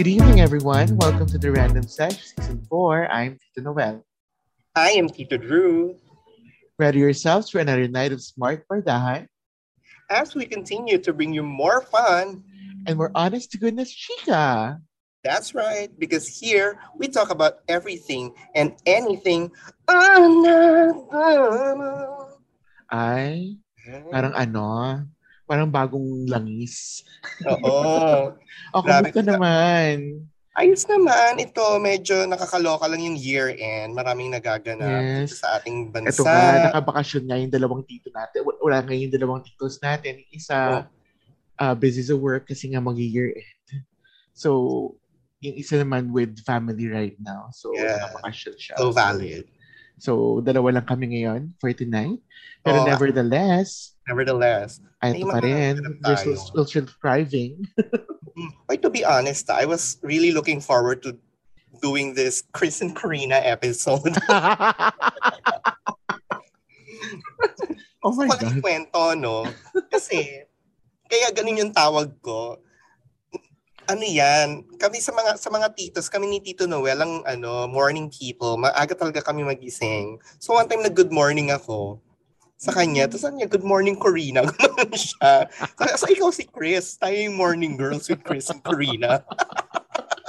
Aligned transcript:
Good 0.00 0.16
evening, 0.16 0.40
everyone. 0.40 0.96
Welcome 0.96 1.28
to 1.28 1.36
the 1.36 1.52
Random 1.52 1.84
Sesh 1.84 2.32
Season 2.32 2.64
4. 2.72 3.12
I'm 3.12 3.36
Tito 3.36 3.60
Noel. 3.60 4.00
I 4.72 4.96
am 4.96 5.12
Tito 5.12 5.36
Drew. 5.36 5.92
Ready 6.80 7.04
yourselves 7.04 7.52
for 7.52 7.60
another 7.60 7.84
night 7.84 8.08
of 8.08 8.24
smart 8.24 8.64
for 8.64 8.80
bardahan 8.80 9.28
As 10.08 10.32
we 10.32 10.48
continue 10.48 10.96
to 11.04 11.12
bring 11.12 11.36
you 11.36 11.44
more 11.44 11.84
fun, 11.84 12.40
and 12.88 12.96
more 12.96 13.12
honest 13.12 13.52
to 13.52 13.60
goodness 13.60 13.92
chica. 13.92 14.80
that's 15.20 15.52
right, 15.52 15.92
because 16.00 16.24
here 16.24 16.80
we 16.96 17.04
talk 17.04 17.28
about 17.28 17.60
everything 17.68 18.32
and 18.56 18.72
anything. 18.88 19.52
I, 22.88 23.52
parang 24.08 24.32
ano, 24.32 25.04
parang 25.50 25.66
bagong 25.66 26.30
langis. 26.30 27.02
Oo. 27.42 27.74
O, 28.70 28.86
Grabe 28.86 29.10
kamusta 29.10 29.18
ka. 29.18 29.30
naman? 29.34 29.94
Ayos 30.54 30.86
naman. 30.86 31.42
Ito, 31.42 31.82
medyo 31.82 32.22
nakakaloka 32.22 32.86
lang 32.86 33.02
yung 33.02 33.18
year-end. 33.18 33.90
Maraming 33.90 34.30
nagaganap 34.30 35.26
Yes. 35.26 35.42
sa 35.42 35.58
ating 35.58 35.90
bansa. 35.90 36.14
Ito 36.14 36.22
nga, 36.22 36.70
nakabakasyon 36.70 37.24
nga 37.26 37.36
yung 37.36 37.50
dalawang 37.50 37.82
tito 37.82 38.14
natin. 38.14 38.46
Wa- 38.46 38.60
Wala 38.62 38.78
nga 38.78 38.94
yung 38.94 39.10
dalawang 39.10 39.42
titos 39.42 39.78
natin. 39.80 40.22
Isa, 40.30 40.86
uh, 41.56 41.74
busy 41.74 42.00
sa 42.00 42.14
work 42.14 42.46
kasi 42.46 42.70
nga 42.70 42.78
mag-year 42.78 43.34
end. 43.34 43.82
So, 44.30 44.50
yung 45.40 45.58
isa 45.58 45.74
naman 45.74 46.14
with 46.14 46.38
family 46.46 46.86
right 46.86 47.18
now. 47.18 47.50
So, 47.50 47.74
Yeah. 47.74 47.98
nakabakasyon 47.98 48.54
siya. 48.54 48.74
So 48.78 48.94
valid. 48.94 49.50
So, 49.50 49.59
dalawa 50.40 50.80
lang 50.80 50.86
kami 50.88 51.12
ngayon 51.14 51.52
for 51.60 51.70
tonight. 51.76 52.18
Pero 52.64 52.84
Oo. 52.84 52.88
nevertheless, 52.88 53.94
Nevertheless. 54.08 54.80
ay 55.00 55.20
ito 55.20 55.28
pa 55.28 55.40
rin. 55.40 55.80
We're 56.02 56.16
still, 56.16 56.36
still, 56.36 56.66
still 56.66 56.88
thriving. 57.00 57.68
Wait, 58.68 58.82
to 58.82 58.90
be 58.90 59.04
honest, 59.04 59.50
I 59.52 59.64
was 59.64 59.96
really 60.02 60.32
looking 60.32 60.60
forward 60.60 61.02
to 61.04 61.16
doing 61.80 62.12
this 62.12 62.42
Chris 62.52 62.80
and 62.80 62.96
Karina 62.96 63.36
episode. 63.40 64.16
oh 68.04 68.12
my 68.16 68.28
God. 68.28 68.60
kwento, 68.60 69.16
no? 69.16 69.48
Kasi, 69.88 70.44
kaya 71.08 71.32
ganun 71.32 71.68
yung 71.68 71.72
tawag 71.72 72.12
ko. 72.20 72.60
Ano 73.90 74.06
yan? 74.06 74.62
Kami 74.78 75.02
sa 75.02 75.10
mga 75.10 75.34
sa 75.34 75.50
mga 75.50 75.74
titos, 75.74 76.06
kami 76.06 76.30
ni 76.30 76.38
Tito 76.38 76.70
Noel 76.70 77.02
ang 77.02 77.26
ano, 77.26 77.66
morning 77.66 78.06
people. 78.06 78.54
Maaga 78.54 78.94
talaga 78.94 79.18
kami 79.18 79.42
magising. 79.42 80.22
So 80.38 80.54
one 80.54 80.70
time 80.70 80.86
na 80.86 80.94
good 80.94 81.10
morning 81.10 81.50
ako 81.50 81.98
sa 82.60 82.76
kanya. 82.76 83.08
Tapos 83.08 83.24
sabi 83.24 83.40
niya, 83.40 83.48
good 83.48 83.64
morning, 83.64 83.96
Corina. 83.96 84.44
Gumanon 84.46 84.92
siya. 84.92 85.48
So, 85.48 86.04
so, 86.04 86.12
ikaw 86.12 86.28
si 86.28 86.44
Chris. 86.44 87.00
Tayo 87.00 87.16
yung 87.16 87.40
morning 87.40 87.80
girls 87.80 88.04
with 88.04 88.20
Chris 88.20 88.52
and 88.52 88.60
Corina. 88.60 89.24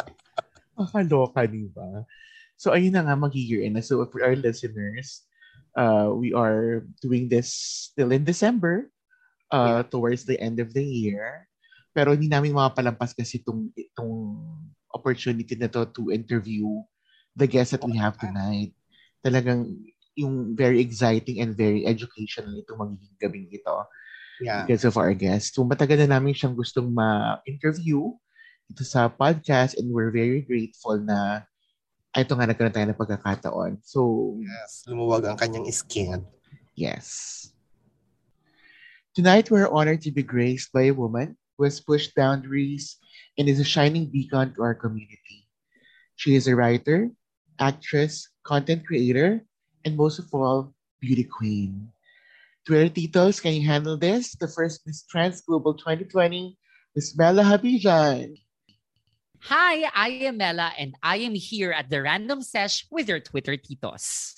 Nakakaloka, 0.80 1.44
di 1.44 1.68
ba? 1.68 2.08
So, 2.56 2.72
ayun 2.72 2.96
na 2.96 3.04
nga, 3.04 3.20
mag-year 3.20 3.68
end 3.68 3.76
na. 3.76 3.84
So, 3.84 4.00
for 4.08 4.24
our 4.24 4.40
listeners, 4.40 5.28
uh, 5.76 6.16
we 6.16 6.32
are 6.32 6.88
doing 7.04 7.28
this 7.28 7.52
still 7.92 8.16
in 8.16 8.24
December, 8.24 8.88
uh, 9.52 9.84
towards 9.92 10.24
the 10.24 10.40
end 10.40 10.64
of 10.64 10.72
the 10.72 10.84
year. 10.88 11.51
Pero 11.92 12.16
hindi 12.16 12.32
namin 12.32 12.56
mapapalampas 12.56 13.12
kasi 13.12 13.44
itong, 13.44 13.68
itong 13.76 14.40
opportunity 14.92 15.56
na 15.56 15.68
to 15.68 15.88
to 15.92 16.12
interview 16.12 16.68
the 17.36 17.48
guests 17.48 17.72
that 17.76 17.84
we 17.84 17.96
have 17.96 18.16
tonight. 18.20 18.72
Talagang 19.24 19.72
yung 20.16 20.56
very 20.56 20.84
exciting 20.84 21.40
and 21.40 21.56
very 21.56 21.88
educational 21.88 22.52
itong 22.60 22.80
magiging 22.80 23.16
gabing 23.20 23.48
ito 23.52 23.78
Yeah. 24.42 24.66
because 24.66 24.82
of 24.90 24.98
our 24.98 25.14
guest. 25.14 25.54
So 25.54 25.62
matagal 25.62 26.02
na 26.02 26.18
namin 26.18 26.34
siyang 26.34 26.58
gustong 26.58 26.90
ma-interview 26.90 28.10
dito 28.66 28.82
sa 28.82 29.06
podcast 29.06 29.78
and 29.78 29.94
we're 29.94 30.10
very 30.10 30.42
grateful 30.42 30.98
na 30.98 31.46
ay, 32.12 32.28
ito 32.28 32.36
nga 32.36 32.44
nagkaroon 32.50 32.76
tayo 32.76 32.88
ng 32.92 33.00
pagkakataon. 33.00 33.72
So, 33.88 34.34
Yes. 34.44 34.84
Lumuwag 34.84 35.24
ang 35.24 35.40
kanyang 35.40 35.70
skin. 35.72 36.28
yes. 36.76 37.48
Tonight, 39.16 39.48
we're 39.52 39.68
honored 39.72 40.02
to 40.04 40.12
be 40.12 40.24
graced 40.24 40.72
by 40.76 40.88
a 40.92 40.96
woman 40.96 41.36
who 41.62 41.70
has 41.70 41.78
pushed 41.78 42.18
boundaries 42.18 42.98
and 43.38 43.46
is 43.46 43.62
a 43.62 43.64
shining 43.64 44.10
beacon 44.10 44.50
to 44.50 44.66
our 44.66 44.74
community. 44.74 45.46
She 46.18 46.34
is 46.34 46.50
a 46.50 46.58
writer, 46.58 47.14
actress, 47.62 48.26
content 48.42 48.82
creator, 48.90 49.46
and 49.86 49.94
most 49.94 50.18
of 50.18 50.26
all, 50.34 50.74
beauty 50.98 51.24
queen. 51.24 51.94
Twitter 52.66 52.90
Titos, 52.90 53.38
can 53.38 53.54
you 53.54 53.62
handle 53.62 53.94
this? 53.94 54.34
The 54.34 54.50
first 54.50 54.82
Miss 54.90 55.06
Trans 55.06 55.42
Global 55.42 55.78
2020, 55.78 56.58
Miss 56.96 57.14
Bella 57.14 57.46
Habijan. 57.46 58.42
Hi, 59.46 59.86
I 59.94 60.26
am 60.26 60.38
Mela 60.38 60.74
and 60.82 60.98
I 61.04 61.18
am 61.18 61.36
here 61.36 61.72
at 61.72 61.92
the 61.92 62.02
Random 62.02 62.42
Sesh 62.42 62.90
with 62.90 63.08
your 63.08 63.20
Twitter 63.20 63.54
titos. 63.54 64.34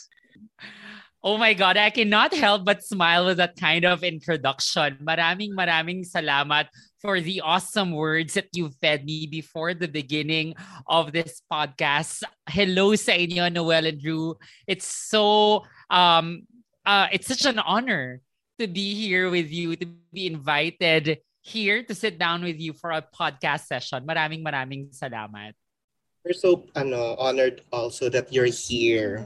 Oh 1.23 1.39
my 1.39 1.55
God, 1.55 1.79
I 1.79 1.87
cannot 1.87 2.35
help 2.35 2.67
but 2.67 2.83
smile 2.83 3.31
with 3.31 3.39
that 3.39 3.55
kind 3.55 3.87
of 3.87 4.03
introduction. 4.03 4.99
Maraming 4.99 5.55
maraming 5.55 6.03
salamat 6.03 6.67
for 6.99 7.23
the 7.23 7.39
awesome 7.39 7.95
words 7.95 8.35
that 8.35 8.51
you 8.51 8.67
fed 8.83 9.07
me 9.07 9.31
before 9.31 9.71
the 9.71 9.87
beginning 9.87 10.51
of 10.83 11.15
this 11.15 11.39
podcast. 11.47 12.27
Hello 12.51 12.91
sa 12.99 13.15
inyo, 13.15 13.47
Noel 13.47 13.95
and 13.95 14.03
Drew. 14.03 14.35
It's 14.67 14.83
so 14.83 15.63
um 15.87 16.43
uh 16.83 17.07
it's 17.15 17.31
such 17.31 17.47
an 17.47 17.63
honor 17.63 18.19
to 18.59 18.67
be 18.67 18.91
here 18.91 19.31
with 19.31 19.47
you, 19.47 19.79
to 19.79 19.87
be 20.11 20.27
invited 20.27 21.23
here 21.39 21.87
to 21.87 21.95
sit 21.95 22.19
down 22.19 22.43
with 22.43 22.59
you 22.59 22.75
for 22.75 22.91
a 22.91 22.99
podcast 22.99 23.71
session. 23.71 24.03
Maraming 24.03 24.43
maraming 24.43 24.91
salamat. 24.91 25.55
We're 26.27 26.35
so 26.35 26.67
ano, 26.75 27.15
honored 27.15 27.63
also 27.71 28.11
that 28.11 28.35
you're 28.35 28.51
here. 28.51 29.23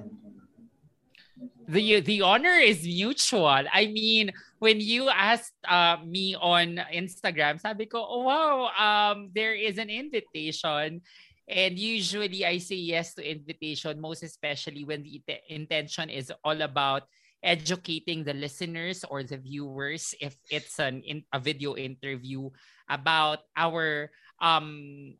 The 1.67 1.99
the 1.99 2.21
honor 2.23 2.55
is 2.55 2.83
mutual. 2.83 3.67
I 3.67 3.91
mean, 3.91 4.31
when 4.59 4.79
you 4.79 5.09
asked 5.11 5.55
uh, 5.67 5.97
me 5.99 6.31
on 6.39 6.79
Instagram, 6.95 7.59
sabi 7.59 7.91
ko, 7.91 7.99
oh, 7.99 8.23
wow, 8.23 8.71
um, 8.71 9.31
there 9.35 9.53
is 9.53 9.77
an 9.77 9.91
invitation. 9.91 11.03
And 11.47 11.79
usually 11.79 12.43
I 12.43 12.59
say 12.59 12.75
yes 12.75 13.15
to 13.15 13.23
invitation, 13.23 13.99
most 13.99 14.23
especially 14.23 14.83
when 14.83 15.03
the 15.03 15.23
ite- 15.23 15.47
intention 15.47 16.09
is 16.11 16.31
all 16.43 16.59
about 16.59 17.03
educating 17.43 18.23
the 18.23 18.33
listeners 18.33 19.05
or 19.07 19.23
the 19.23 19.37
viewers 19.37 20.15
if 20.19 20.35
it's 20.49 20.79
an 20.79 21.01
in, 21.05 21.23
a 21.31 21.39
video 21.39 21.75
interview 21.77 22.49
about 22.89 23.39
our 23.55 24.09
um 24.41 25.13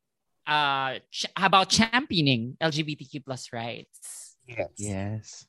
uh 0.48 1.00
ch- 1.12 1.32
about 1.38 1.70
championing 1.70 2.58
LGBTQ 2.60 3.24
plus 3.24 3.54
rights. 3.54 4.36
Yes. 4.48 4.72
Yes. 4.78 5.47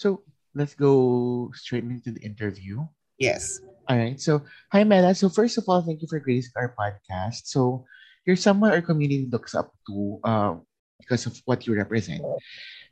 So, 0.00 0.24
let's 0.56 0.72
go 0.72 1.52
straight 1.52 1.84
into 1.84 2.08
the 2.08 2.24
interview. 2.24 2.88
Yes. 3.20 3.60
All 3.84 4.00
right. 4.00 4.16
So, 4.16 4.48
hi, 4.72 4.80
Mela. 4.80 5.12
So, 5.12 5.28
first 5.28 5.60
of 5.60 5.68
all, 5.68 5.84
thank 5.84 6.00
you 6.00 6.08
for 6.08 6.16
gracing 6.16 6.56
our 6.56 6.72
podcast. 6.72 7.52
So, 7.52 7.84
you're 8.24 8.40
someone 8.40 8.72
our 8.72 8.80
community 8.80 9.28
looks 9.28 9.52
up 9.52 9.76
to 9.92 10.20
uh, 10.24 10.54
because 10.96 11.28
of 11.28 11.36
what 11.44 11.68
you 11.68 11.76
represent. 11.76 12.24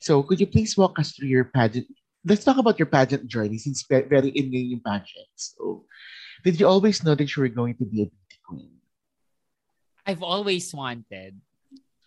So, 0.05 0.21
could 0.21 0.37
you 0.37 0.53
please 0.53 0.77
walk 0.77 1.01
us 1.01 1.17
through 1.17 1.33
your 1.33 1.49
pageant? 1.49 1.89
Let's 2.29 2.45
talk 2.45 2.61
about 2.61 2.77
your 2.77 2.93
pageant 2.93 3.25
journey 3.25 3.57
since 3.57 3.89
ve- 3.89 4.05
very 4.05 4.29
in 4.29 4.53
yung 4.53 4.85
pageant. 4.85 5.33
So, 5.33 5.89
did 6.45 6.61
you 6.61 6.69
always 6.69 7.01
know 7.01 7.17
that 7.17 7.25
you 7.25 7.41
were 7.41 7.49
going 7.49 7.81
to 7.81 7.89
be 7.89 8.05
a 8.05 8.09
beauty 8.13 8.39
queen? 8.45 8.77
I've 10.05 10.23
always 10.23 10.77
wanted. 10.77 11.41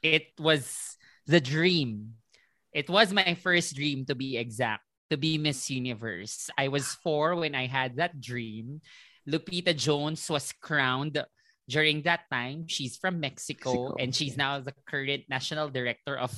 It 0.05 0.37
was 0.37 0.97
the 1.25 1.41
dream. 1.41 2.21
It 2.69 2.89
was 2.89 3.11
my 3.11 3.33
first 3.35 3.75
dream 3.75 4.05
to 4.05 4.15
be 4.15 4.37
exact, 4.37 4.83
to 5.11 5.17
be 5.19 5.37
Miss 5.37 5.69
Universe. 5.69 6.49
I 6.57 6.71
was 6.71 6.95
four 7.03 7.35
when 7.35 7.53
I 7.53 7.67
had 7.67 7.99
that 7.99 8.23
dream. 8.23 8.79
Lupita 9.27 9.75
Jones 9.75 10.23
was 10.31 10.55
crowned 10.63 11.19
during 11.67 12.01
that 12.03 12.31
time. 12.31 12.65
She's 12.71 12.95
from 12.95 13.19
Mexico, 13.19 13.91
Mexico, 13.91 13.95
and 13.99 14.15
she's 14.15 14.39
now 14.39 14.59
the 14.63 14.73
current 14.87 15.27
national 15.29 15.69
director 15.69 16.17
of 16.17 16.31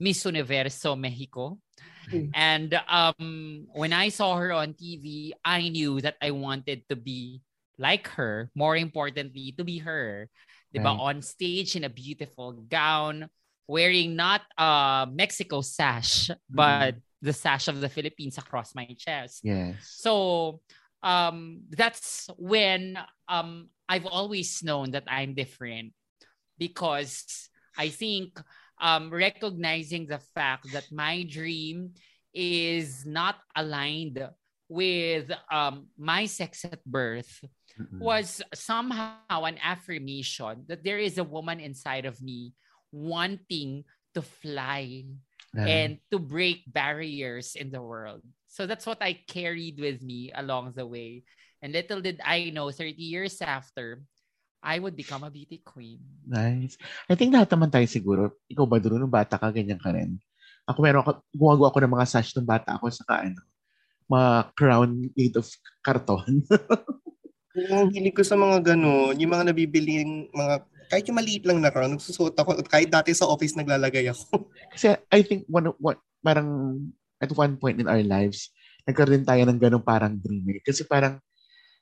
Miss 0.00 0.24
Universo 0.24 0.96
Mexico. 0.96 1.60
Mm. 2.10 2.30
And 2.34 2.70
um, 2.88 3.68
when 3.72 3.92
I 3.92 4.08
saw 4.08 4.36
her 4.36 4.52
on 4.52 4.72
TV, 4.72 5.32
I 5.44 5.68
knew 5.68 6.00
that 6.00 6.16
I 6.20 6.32
wanted 6.32 6.88
to 6.88 6.96
be 6.96 7.40
like 7.78 8.08
her. 8.16 8.50
More 8.56 8.76
importantly, 8.76 9.54
to 9.56 9.64
be 9.64 9.78
her. 9.84 10.28
Diba? 10.74 10.90
Right. 10.90 11.00
On 11.00 11.22
stage 11.22 11.76
in 11.76 11.84
a 11.84 11.92
beautiful 11.92 12.52
gown, 12.52 13.30
wearing 13.68 14.16
not 14.16 14.42
a 14.58 15.06
Mexico 15.12 15.60
sash, 15.60 16.30
but 16.50 16.96
the 17.24 17.32
sash 17.32 17.68
of 17.68 17.80
the 17.80 17.88
Philippines 17.88 18.36
across 18.36 18.74
my 18.74 18.86
chest. 18.98 19.40
Yes. 19.42 19.76
So 19.80 20.60
um, 21.02 21.64
that's 21.70 22.28
when 22.36 22.98
um, 23.28 23.68
I've 23.88 24.06
always 24.06 24.62
known 24.62 24.92
that 24.92 25.04
I'm 25.08 25.34
different 25.34 25.92
because 26.58 27.48
I 27.76 27.88
think 27.88 28.38
um, 28.80 29.10
recognizing 29.10 30.06
the 30.06 30.20
fact 30.36 30.70
that 30.72 30.84
my 30.92 31.24
dream 31.24 31.96
is 32.34 33.06
not 33.06 33.36
aligned 33.56 34.20
with 34.68 35.30
um, 35.50 35.86
my 35.96 36.26
sex 36.26 36.64
at 36.64 36.84
birth 36.84 37.40
Mm-mm. 37.80 38.00
was 38.00 38.42
somehow 38.52 39.44
an 39.44 39.58
affirmation 39.62 40.64
that 40.68 40.84
there 40.84 40.98
is 40.98 41.18
a 41.18 41.24
woman 41.24 41.60
inside 41.60 42.04
of 42.04 42.20
me 42.20 42.52
wanting 42.92 43.84
to 44.14 44.22
fly 44.22 45.04
Ah, 45.54 45.66
and 45.66 46.02
to 46.10 46.18
break 46.18 46.66
barriers 46.66 47.54
in 47.54 47.70
the 47.70 47.82
world. 47.82 48.22
So 48.50 48.66
that's 48.66 48.86
what 48.86 48.98
I 49.02 49.18
carried 49.26 49.78
with 49.78 50.02
me 50.02 50.34
along 50.34 50.74
the 50.74 50.86
way. 50.86 51.22
And 51.62 51.72
little 51.72 52.02
did 52.02 52.18
I 52.22 52.50
know, 52.50 52.70
30 52.70 52.98
years 52.98 53.38
after, 53.40 54.02
I 54.64 54.82
would 54.82 54.96
become 54.96 55.22
a 55.22 55.30
beauty 55.30 55.62
queen. 55.62 56.00
nice. 56.26 56.74
I 57.06 57.14
think 57.14 57.36
lahat 57.36 57.52
naman 57.52 57.70
tayo 57.70 57.86
siguro, 57.86 58.34
ikaw 58.48 58.64
ba 58.64 58.80
doon, 58.80 59.04
nung 59.04 59.12
bata 59.12 59.36
ka, 59.36 59.52
ganyan 59.52 59.78
ka 59.78 59.92
rin. 59.92 60.16
Ako 60.64 60.80
meron 60.80 61.04
ako, 61.04 61.20
gumagawa 61.36 61.68
ako 61.68 61.78
ng 61.84 61.94
mga 61.94 62.08
sash 62.08 62.32
nung 62.32 62.48
bata 62.48 62.80
ako 62.80 62.88
sa 62.88 63.04
ano, 63.20 63.44
mga 64.08 64.30
crown 64.56 64.90
made 65.12 65.36
of 65.36 65.48
karton. 65.84 66.40
Yung 67.54 67.94
hilig 67.94 68.18
ko 68.18 68.26
sa 68.26 68.34
mga 68.34 68.74
gano'n, 68.74 69.14
yung 69.14 69.30
mga 69.30 69.54
nabibiling 69.54 70.26
mga, 70.34 70.66
kahit 70.88 71.04
yung 71.08 71.18
maliit 71.18 71.44
lang 71.44 71.58
na 71.60 71.72
crown, 71.72 71.94
nagsusuot 71.96 72.34
ako. 72.36 72.60
Kahit 72.66 72.88
dati 72.90 73.12
sa 73.12 73.28
office 73.28 73.56
naglalagay 73.56 74.08
ako. 74.10 74.48
Kasi 74.72 74.96
I 75.12 75.20
think 75.24 75.44
one, 75.48 75.72
one 75.78 75.98
parang 76.24 76.80
at 77.20 77.30
one 77.32 77.56
point 77.56 77.80
in 77.80 77.88
our 77.88 78.02
lives, 78.02 78.52
nagkaroon 78.84 79.24
tayo 79.24 79.44
ng 79.48 79.60
ganong 79.60 79.84
parang 79.84 80.16
dream. 80.16 80.44
eh. 80.52 80.60
Kasi 80.60 80.84
parang, 80.84 81.20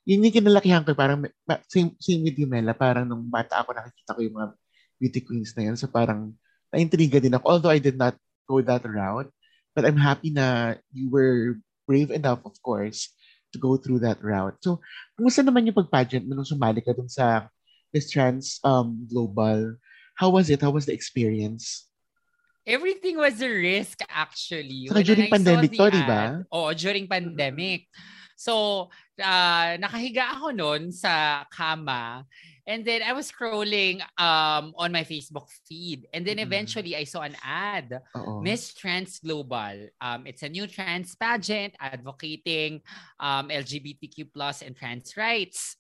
yun 0.07 0.23
yung 0.23 0.35
kinalakihan 0.35 0.83
ko, 0.87 0.95
parang, 0.95 1.27
same, 1.67 1.95
same 1.99 2.23
with 2.23 2.39
you, 2.39 2.47
Mela, 2.47 2.75
parang 2.75 3.07
nung 3.07 3.27
bata 3.27 3.63
ako, 3.63 3.75
nakikita 3.75 4.15
ko 4.15 4.21
yung 4.23 4.37
mga 4.39 4.49
beauty 4.99 5.21
queens 5.23 5.51
na 5.59 5.71
yun. 5.71 5.77
So 5.79 5.91
parang, 5.91 6.35
na-intriga 6.73 7.19
din 7.19 7.35
ako. 7.35 7.45
Although 7.47 7.75
I 7.75 7.83
did 7.83 7.99
not 7.99 8.15
go 8.47 8.63
that 8.63 8.83
route, 8.87 9.31
but 9.75 9.85
I'm 9.85 9.99
happy 9.99 10.31
na 10.33 10.77
you 10.91 11.11
were 11.13 11.61
brave 11.85 12.11
enough, 12.11 12.41
of 12.47 12.57
course, 12.63 13.13
to 13.53 13.59
go 13.61 13.77
through 13.77 14.01
that 14.01 14.21
route. 14.25 14.57
So, 14.65 14.81
kumusta 15.13 15.45
naman 15.45 15.69
yung 15.69 15.77
pag-pageant 15.77 16.25
nung 16.25 16.47
sumali 16.47 16.81
ka 16.81 16.97
dun 16.97 17.11
sa 17.11 17.53
Miss 17.93 18.11
Trans 18.11 18.59
um, 18.65 19.07
Global? 19.09 19.77
How 20.17 20.31
was 20.31 20.51
it? 20.51 20.61
How 20.61 20.71
was 20.71 20.87
the 20.87 20.93
experience? 20.97 21.89
Everything 22.67 23.19
was 23.19 23.43
a 23.43 23.51
risk 23.51 24.01
actually. 24.09 24.87
When 24.89 25.03
during 25.03 25.27
I 25.27 25.35
pandemic 25.35 25.71
to, 25.75 25.91
di 25.91 25.99
ad- 25.99 26.07
ba? 26.07 26.23
Oo, 26.55 26.71
during 26.73 27.11
pandemic. 27.11 27.91
So, 28.39 28.87
ah, 29.19 29.75
nakahiga 29.79 30.39
ako 30.39 30.55
noon 30.55 30.83
sa 30.95 31.45
kama. 31.51 32.23
And 32.67 32.85
then 32.87 33.03
I 33.03 33.13
was 33.13 33.27
scrolling 33.31 33.99
um, 34.23 34.71
on 34.79 34.93
my 34.95 35.03
Facebook 35.03 35.51
feed. 35.67 36.07
And 36.15 36.23
then 36.23 36.39
Mm. 36.39 36.47
eventually 36.47 36.95
I 36.95 37.03
saw 37.05 37.23
an 37.27 37.35
ad. 37.43 37.91
Oo. 38.15 38.39
Miss 38.43 38.71
Trans 38.75 39.19
Global. 39.19 39.91
Um, 40.01 40.27
it's 40.27 40.43
a 40.47 40.49
new 40.49 40.67
trans 40.71 41.15
pageant 41.19 41.75
advocating 41.83 42.81
um, 43.19 43.51
LGBTQ 43.51 44.31
plus 44.33 44.63
and 44.63 44.77
trans 44.79 45.11
rights. 45.19 45.75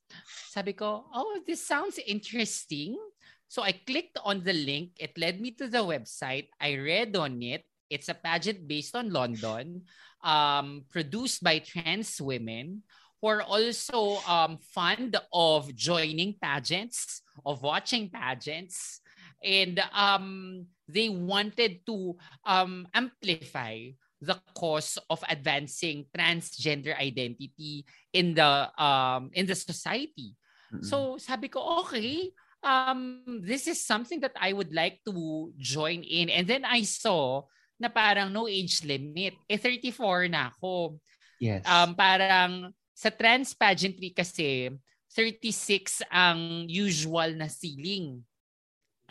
Sabi 0.50 0.73
ko, 0.75 1.06
oh, 1.14 1.38
this 1.46 1.62
sounds 1.62 1.99
interesting. 2.02 2.99
So 3.46 3.62
I 3.62 3.73
clicked 3.73 4.19
on 4.25 4.43
the 4.43 4.52
link. 4.56 4.99
It 4.99 5.14
led 5.14 5.38
me 5.40 5.52
to 5.62 5.69
the 5.69 5.85
website. 5.87 6.49
I 6.58 6.75
read 6.81 7.14
on 7.14 7.38
it. 7.43 7.62
It's 7.93 8.08
a 8.08 8.17
pageant 8.17 8.64
based 8.67 8.96
on 8.96 9.12
London, 9.12 9.85
um, 10.25 10.88
produced 10.88 11.44
by 11.44 11.61
trans 11.61 12.17
women 12.19 12.82
who 13.22 13.28
are 13.30 13.42
also 13.46 14.19
um, 14.26 14.58
fond 14.74 15.14
of 15.32 15.70
joining 15.78 16.34
pageants, 16.42 17.22
of 17.46 17.62
watching 17.62 18.10
pageants. 18.10 18.98
And 19.42 19.78
um, 19.94 20.66
they 20.88 21.08
wanted 21.08 21.86
to 21.86 22.19
um, 22.44 22.88
amplify 22.92 23.94
the 24.20 24.38
cause 24.54 24.98
of 25.10 25.22
advancing 25.30 26.06
transgender 26.10 26.98
identity 26.98 27.86
in 28.12 28.34
the 28.34 28.70
um, 28.78 29.30
in 29.34 29.46
the 29.46 29.54
society. 29.54 30.34
Mm-mm. 30.75 30.84
So 30.84 31.18
sabi 31.18 31.48
ko, 31.48 31.82
okay, 31.82 32.30
um, 32.62 33.22
this 33.42 33.66
is 33.66 33.82
something 33.86 34.20
that 34.20 34.34
I 34.38 34.52
would 34.52 34.75
like 34.75 35.02
to 35.06 35.50
join 35.58 36.02
in. 36.02 36.30
And 36.30 36.46
then 36.46 36.64
I 36.64 36.82
saw 36.82 37.42
na 37.82 37.90
parang 37.90 38.30
no 38.30 38.46
age 38.46 38.86
limit. 38.86 39.34
Eh, 39.50 39.58
34 39.58 40.30
na 40.30 40.54
ako. 40.54 41.02
yes. 41.42 41.66
Um, 41.66 41.98
parang 41.98 42.70
sa 42.92 43.10
trans 43.10 43.52
pageantry 43.56 44.12
kasi, 44.12 44.70
36 45.12 46.00
ang 46.08 46.64
usual 46.68 47.36
na 47.36 47.48
ceiling. 47.48 48.24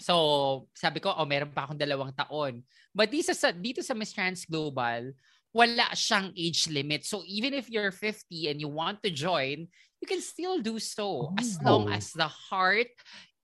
So, 0.02 0.66
sabi 0.74 0.98
ko, 0.98 1.14
oh, 1.14 1.30
meron 1.30 1.54
pa 1.54 1.70
akong 1.70 1.78
dalawang 1.78 2.10
taon. 2.18 2.66
But 2.90 3.14
dito 3.14 3.30
sa, 3.38 3.54
dito 3.54 3.86
sa 3.86 3.94
Miss 3.94 4.10
Trans 4.10 4.50
Global, 4.50 5.14
wala 5.54 5.94
siyang 5.94 6.34
age 6.34 6.66
limit. 6.74 7.06
So, 7.06 7.22
even 7.30 7.54
if 7.54 7.70
you're 7.70 7.94
50 7.94 8.50
and 8.50 8.58
you 8.58 8.66
want 8.66 9.06
to 9.06 9.14
join, 9.14 9.70
you 10.02 10.08
can 10.10 10.26
still 10.26 10.58
do 10.58 10.82
so 10.82 11.38
as 11.38 11.62
long 11.62 11.86
Oh. 11.86 11.94
as 11.94 12.10
the 12.18 12.26
heart 12.26 12.90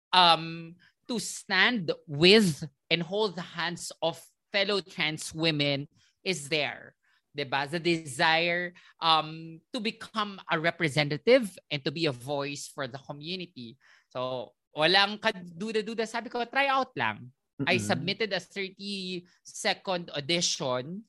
um, 0.09 0.73
to 1.05 1.21
stand 1.21 1.93
with 2.09 2.65
and 2.89 3.05
hold 3.05 3.37
the 3.37 3.45
hands 3.53 3.93
of 4.01 4.17
fellow 4.49 4.81
trans 4.81 5.29
women 5.37 5.85
is 6.25 6.49
there. 6.49 6.96
'Di 7.37 7.45
ba? 7.45 7.69
The 7.69 7.77
desire 7.77 8.73
um, 8.97 9.61
to 9.69 9.77
become 9.77 10.41
a 10.49 10.57
representative 10.57 11.53
and 11.69 11.85
to 11.85 11.93
be 11.93 12.09
a 12.09 12.15
voice 12.15 12.65
for 12.65 12.89
the 12.89 12.97
community. 13.05 13.77
So, 14.09 14.51
walang 14.73 15.21
kaduda-duda. 15.21 16.09
Sabi 16.09 16.33
ko, 16.33 16.41
try 16.49 16.65
out 16.65 16.97
lang. 16.97 17.29
I 17.65 17.77
Mm-mm. 17.77 17.85
submitted 17.85 18.33
a 18.33 18.41
30 18.41 19.25
second 19.45 20.09
audition. 20.17 21.05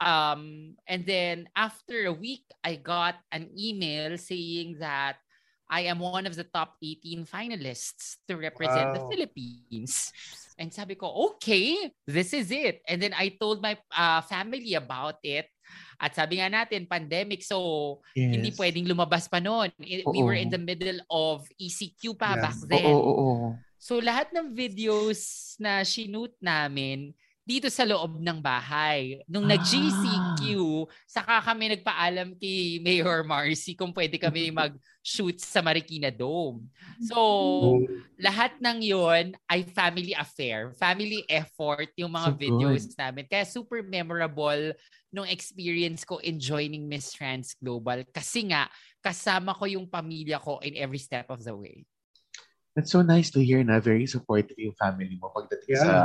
Um, 0.00 0.76
and 0.86 1.02
then 1.04 1.48
after 1.56 2.06
a 2.06 2.14
week, 2.14 2.44
I 2.62 2.76
got 2.76 3.16
an 3.32 3.50
email 3.56 4.16
saying 4.16 4.78
that 4.78 5.16
I 5.66 5.90
am 5.90 5.98
one 5.98 6.26
of 6.26 6.38
the 6.38 6.46
top 6.46 6.78
18 6.78 7.26
finalists 7.26 8.22
to 8.30 8.38
represent 8.38 8.94
the 8.94 9.02
Wow. 9.02 9.10
Philippines. 9.10 10.14
And 10.56 10.72
sabi 10.72 10.94
ko, 10.96 11.10
okay, 11.36 11.92
this 12.06 12.32
is 12.32 12.48
it. 12.48 12.80
And 12.88 13.02
then 13.02 13.12
I 13.12 13.34
told 13.36 13.60
my 13.60 13.76
uh, 13.92 14.22
family 14.24 14.72
about 14.78 15.20
it. 15.26 15.50
At 15.98 16.14
sabi 16.14 16.38
nga 16.38 16.48
natin, 16.48 16.86
pandemic, 16.86 17.42
so 17.42 18.00
hindi 18.14 18.54
Yes. 18.54 18.58
pwedeng 18.62 18.86
lumabas 18.86 19.26
pa 19.26 19.42
noon. 19.42 19.74
We 19.82 20.22
were 20.22 20.38
in 20.38 20.48
Oo. 20.48 20.56
the 20.56 20.62
middle 20.62 21.00
of 21.10 21.44
ECQ 21.58 22.14
pa 22.16 22.38
Yes. 22.38 22.42
back 22.46 22.58
Oo, 22.62 22.70
then. 22.70 22.94
oo, 22.94 23.12
oo. 23.20 23.48
So 23.76 23.98
lahat 24.00 24.32
ng 24.32 24.54
videos 24.56 25.52
na 25.60 25.82
shoot 25.84 26.32
namin 26.40 27.12
dito 27.46 27.68
sa 27.70 27.84
loob 27.84 28.18
ng 28.18 28.38
bahay. 28.40 29.20
Nung 29.28 29.44
Ah. 29.46 29.54
nag-GCQ, 30.46 30.86
saka 31.06 31.34
kami 31.42 31.64
nagpaalam 31.74 32.28
kay 32.38 32.78
Mayor 32.78 33.26
Marcy 33.26 33.74
kung 33.74 33.90
pwede 33.90 34.14
kami 34.20 34.50
mag-shoot 34.60 35.36
sa 35.42 35.58
Marikina 35.58 36.14
Dome. 36.14 36.70
So, 37.02 37.16
lahat 38.16 38.56
ng 38.62 38.78
yon 38.82 39.24
ay 39.50 39.66
family 39.74 40.14
affair, 40.14 40.70
family 40.78 41.26
effort 41.26 41.90
yung 41.98 42.14
mga 42.14 42.28
So 42.30 42.32
good. 42.32 42.40
videos 42.40 42.84
namin. 42.96 43.24
Kaya 43.28 43.44
super 43.44 43.82
memorable 43.82 44.72
nung 45.10 45.28
experience 45.28 46.04
ko 46.04 46.20
in 46.20 46.38
joining 46.38 46.86
Miss 46.86 47.12
Trans 47.12 47.56
Global 47.58 48.04
kasi 48.12 48.48
nga 48.52 48.68
kasama 49.00 49.56
ko 49.56 49.64
yung 49.66 49.86
pamilya 49.88 50.40
ko 50.40 50.60
in 50.60 50.76
every 50.76 51.00
step 51.00 51.30
of 51.32 51.42
the 51.42 51.54
way. 51.54 51.84
That's 52.76 52.92
so 52.92 53.00
nice 53.00 53.32
to 53.32 53.40
hear 53.40 53.64
na 53.64 53.80
very 53.80 54.04
supportive 54.04 54.60
yung 54.60 54.76
family 54.76 55.16
mo 55.16 55.32
pagdating 55.32 55.72
Yeah. 55.72 55.80
sa 55.80 55.96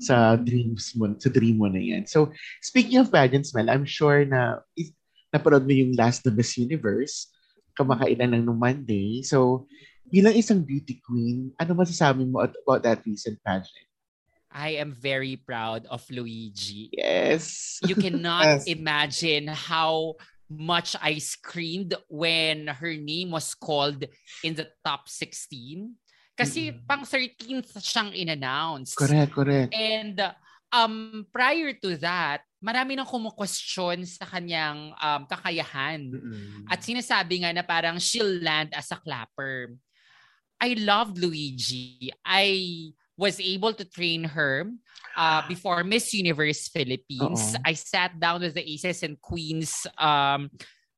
sa 0.00 0.36
dreams 0.36 0.96
mo, 0.96 1.12
sa 1.20 1.28
dream 1.28 1.60
mo 1.60 1.68
na 1.68 1.80
yan. 1.80 2.08
So, 2.08 2.32
speaking 2.64 3.00
of 3.00 3.12
pageants, 3.12 3.52
Mel, 3.52 3.68
I'm 3.68 3.84
sure 3.84 4.24
na 4.24 4.64
if, 4.76 4.92
napanood 5.32 5.68
mo 5.68 5.72
yung 5.72 5.96
last 5.96 6.24
na 6.24 6.32
Miss 6.32 6.56
Universe, 6.56 7.28
kamakailan 7.76 8.32
lang 8.32 8.44
nung 8.44 8.60
Monday. 8.60 9.24
So, 9.24 9.68
bilang 10.08 10.36
isang 10.36 10.60
beauty 10.64 11.00
queen, 11.00 11.52
ano 11.56 11.72
masasabi 11.72 12.28
mo 12.28 12.44
about 12.44 12.84
that 12.84 13.00
recent 13.04 13.40
pageant? 13.40 13.88
I 14.52 14.76
am 14.76 14.92
very 14.92 15.40
proud 15.40 15.88
of 15.88 16.04
Luigi. 16.12 16.92
Yes. 16.92 17.80
You 17.80 17.96
cannot 17.96 18.44
Yes. 18.60 18.68
imagine 18.68 19.48
how 19.48 20.20
much 20.52 20.92
I 21.00 21.16
screamed 21.16 21.96
when 22.12 22.68
her 22.68 22.92
name 22.92 23.32
was 23.32 23.56
called 23.56 24.04
in 24.44 24.52
the 24.52 24.68
top 24.84 25.08
16. 25.08 25.96
Kasi 26.32 26.72
Mm-mm. 26.72 26.84
pang 26.88 27.04
13th 27.04 27.76
siyang 27.76 28.10
in-announce. 28.16 28.96
Correct, 28.96 29.32
correct. 29.32 29.70
And 29.76 30.16
um, 30.72 31.26
prior 31.28 31.76
to 31.84 32.00
that, 32.00 32.40
marami 32.64 32.96
nang 32.96 33.06
kumu-question 33.06 34.08
sa 34.08 34.24
kanyang 34.24 34.96
um, 34.96 35.22
kakayahan. 35.28 36.08
Mm-mm. 36.08 36.64
At 36.72 36.80
sinasabi 36.80 37.44
nga 37.44 37.52
na 37.52 37.62
parang 37.62 38.00
she'll 38.00 38.40
land 38.40 38.72
as 38.72 38.88
a 38.90 38.98
clapper. 38.98 39.76
I 40.62 40.78
loved 40.78 41.18
Luigi. 41.18 42.14
I 42.24 42.94
was 43.18 43.36
able 43.38 43.74
to 43.74 43.84
train 43.84 44.24
her 44.24 44.70
uh, 45.18 45.42
before 45.46 45.84
Miss 45.84 46.14
Universe 46.14 46.70
Philippines. 46.72 47.54
Oo. 47.54 47.60
I 47.66 47.74
sat 47.74 48.16
down 48.16 48.40
with 48.40 48.54
the 48.54 48.64
aces 48.64 49.02
and 49.02 49.20
queens 49.20 49.84
um, 49.98 50.48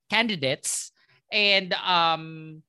candidates 0.07 0.93
and 1.33 1.75
um, 1.83 2.63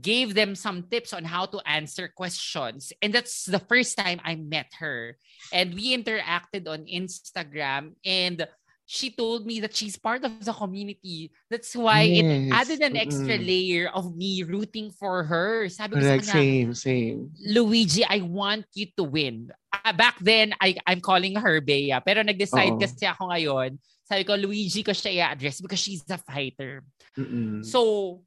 gave 0.00 0.34
them 0.34 0.54
some 0.54 0.82
tips 0.90 1.12
on 1.12 1.24
how 1.24 1.46
to 1.46 1.60
answer 1.66 2.08
questions. 2.08 2.92
And 3.00 3.12
that's 3.12 3.44
the 3.44 3.60
first 3.60 3.96
time 3.96 4.20
I 4.24 4.34
met 4.34 4.72
her. 4.78 5.16
And 5.52 5.74
we 5.74 5.96
interacted 5.96 6.66
on 6.66 6.86
Instagram 6.90 7.94
and 8.04 8.46
she 8.86 9.10
told 9.10 9.46
me 9.46 9.60
that 9.60 9.74
she's 9.74 9.96
part 9.96 10.24
of 10.24 10.44
the 10.44 10.52
community. 10.52 11.32
That's 11.48 11.74
why 11.74 12.02
it 12.02 12.52
added 12.52 12.80
an 12.82 12.96
extra 12.96 13.38
Mm-mm. 13.38 13.46
layer 13.46 13.88
of 13.88 14.14
me 14.16 14.42
rooting 14.42 14.90
for 14.92 15.24
her. 15.24 15.68
Sabi 15.72 15.96
ko 15.96 16.04
sa 16.04 16.20
same, 16.20 16.74
same. 16.74 17.32
Luigi, 17.40 18.04
I 18.04 18.20
want 18.20 18.66
you 18.74 18.92
to 19.00 19.04
win. 19.04 19.48
Ah, 19.72 19.92
back 19.92 20.20
then, 20.20 20.52
I, 20.60 20.76
I'm 20.86 21.00
calling 21.00 21.36
her 21.36 21.60
Bea. 21.64 21.96
Pero 22.04 22.20
nag-decide 22.22 22.76
Oo. 22.76 22.80
kasi 22.80 23.08
ako 23.08 23.32
ngayon, 23.32 23.80
sabi 24.04 24.22
ko, 24.28 24.36
Luigi 24.36 24.84
ko 24.84 24.92
siya 24.92 25.32
i-address 25.32 25.64
because 25.64 25.80
she's 25.80 26.04
a 26.12 26.20
fighter. 26.20 26.84
Mm-mm. 27.16 27.64
So, 27.64 28.20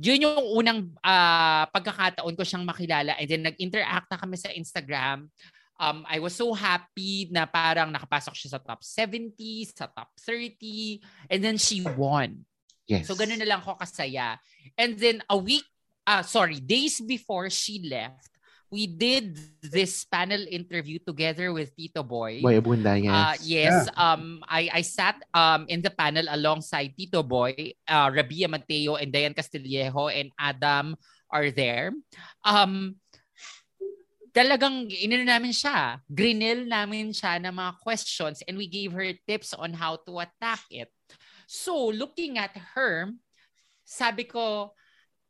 yun 0.00 0.24
yung 0.24 0.40
unang 0.56 0.80
ah, 1.04 1.68
pagkakataon 1.68 2.32
ko 2.32 2.42
siyang 2.46 2.64
makilala. 2.64 3.12
And 3.20 3.28
then 3.28 3.42
nag-interact 3.44 4.08
na 4.08 4.16
kami 4.16 4.40
sa 4.40 4.48
Instagram. 4.48 5.28
Um, 5.82 6.06
I 6.06 6.22
was 6.22 6.32
so 6.32 6.54
happy 6.54 7.28
na 7.34 7.44
parang 7.44 7.90
nakapasok 7.90 8.32
siya 8.38 8.56
sa 8.56 8.60
top 8.62 8.80
70, 8.80 9.34
sa 9.74 9.90
top 9.90 10.14
30, 10.24 11.02
and 11.28 11.40
then 11.42 11.58
she 11.58 11.82
won. 11.82 12.46
yes. 12.86 13.04
So 13.08 13.18
ganun 13.18 13.42
na 13.42 13.48
lang 13.48 13.60
ako 13.60 13.76
kasaya. 13.76 14.38
And 14.78 14.96
then 14.96 15.20
a 15.28 15.36
week, 15.36 15.66
ah 16.06 16.22
sorry, 16.22 16.62
days 16.62 17.02
before 17.02 17.50
she 17.50 17.82
left, 17.84 18.31
we 18.72 18.88
did 18.88 19.36
this 19.60 20.08
panel 20.08 20.40
interview 20.48 20.96
together 20.96 21.52
with 21.52 21.76
Tito 21.76 22.00
Boy. 22.00 22.40
Boy 22.40 22.56
Abunda, 22.56 22.96
yes. 22.96 23.12
Uh, 23.12 23.36
yes, 23.44 23.76
um, 24.00 24.40
I, 24.48 24.80
I 24.80 24.80
sat 24.80 25.20
um, 25.36 25.68
in 25.68 25.84
the 25.84 25.92
panel 25.92 26.24
alongside 26.32 26.96
Tito 26.96 27.22
Boy, 27.22 27.76
uh, 27.86 28.08
Rabia 28.08 28.48
Mateo, 28.48 28.96
and 28.96 29.12
Diane 29.12 29.36
Castillejo, 29.36 30.08
and 30.08 30.32
Adam 30.40 30.96
are 31.28 31.52
there. 31.52 31.92
Um, 32.48 32.96
talagang 34.32 34.88
inano 34.88 35.28
namin 35.28 35.52
siya, 35.52 36.00
grinil 36.08 36.64
namin 36.64 37.12
siya 37.12 37.36
ng 37.44 37.52
mga 37.52 37.72
questions 37.84 38.40
and 38.48 38.56
we 38.56 38.64
gave 38.64 38.96
her 38.96 39.12
tips 39.28 39.52
on 39.52 39.76
how 39.76 40.00
to 40.08 40.24
attack 40.24 40.64
it. 40.72 40.88
So, 41.44 41.92
looking 41.92 42.40
at 42.40 42.56
her, 42.72 43.12
sabi 43.84 44.24
ko, 44.24 44.72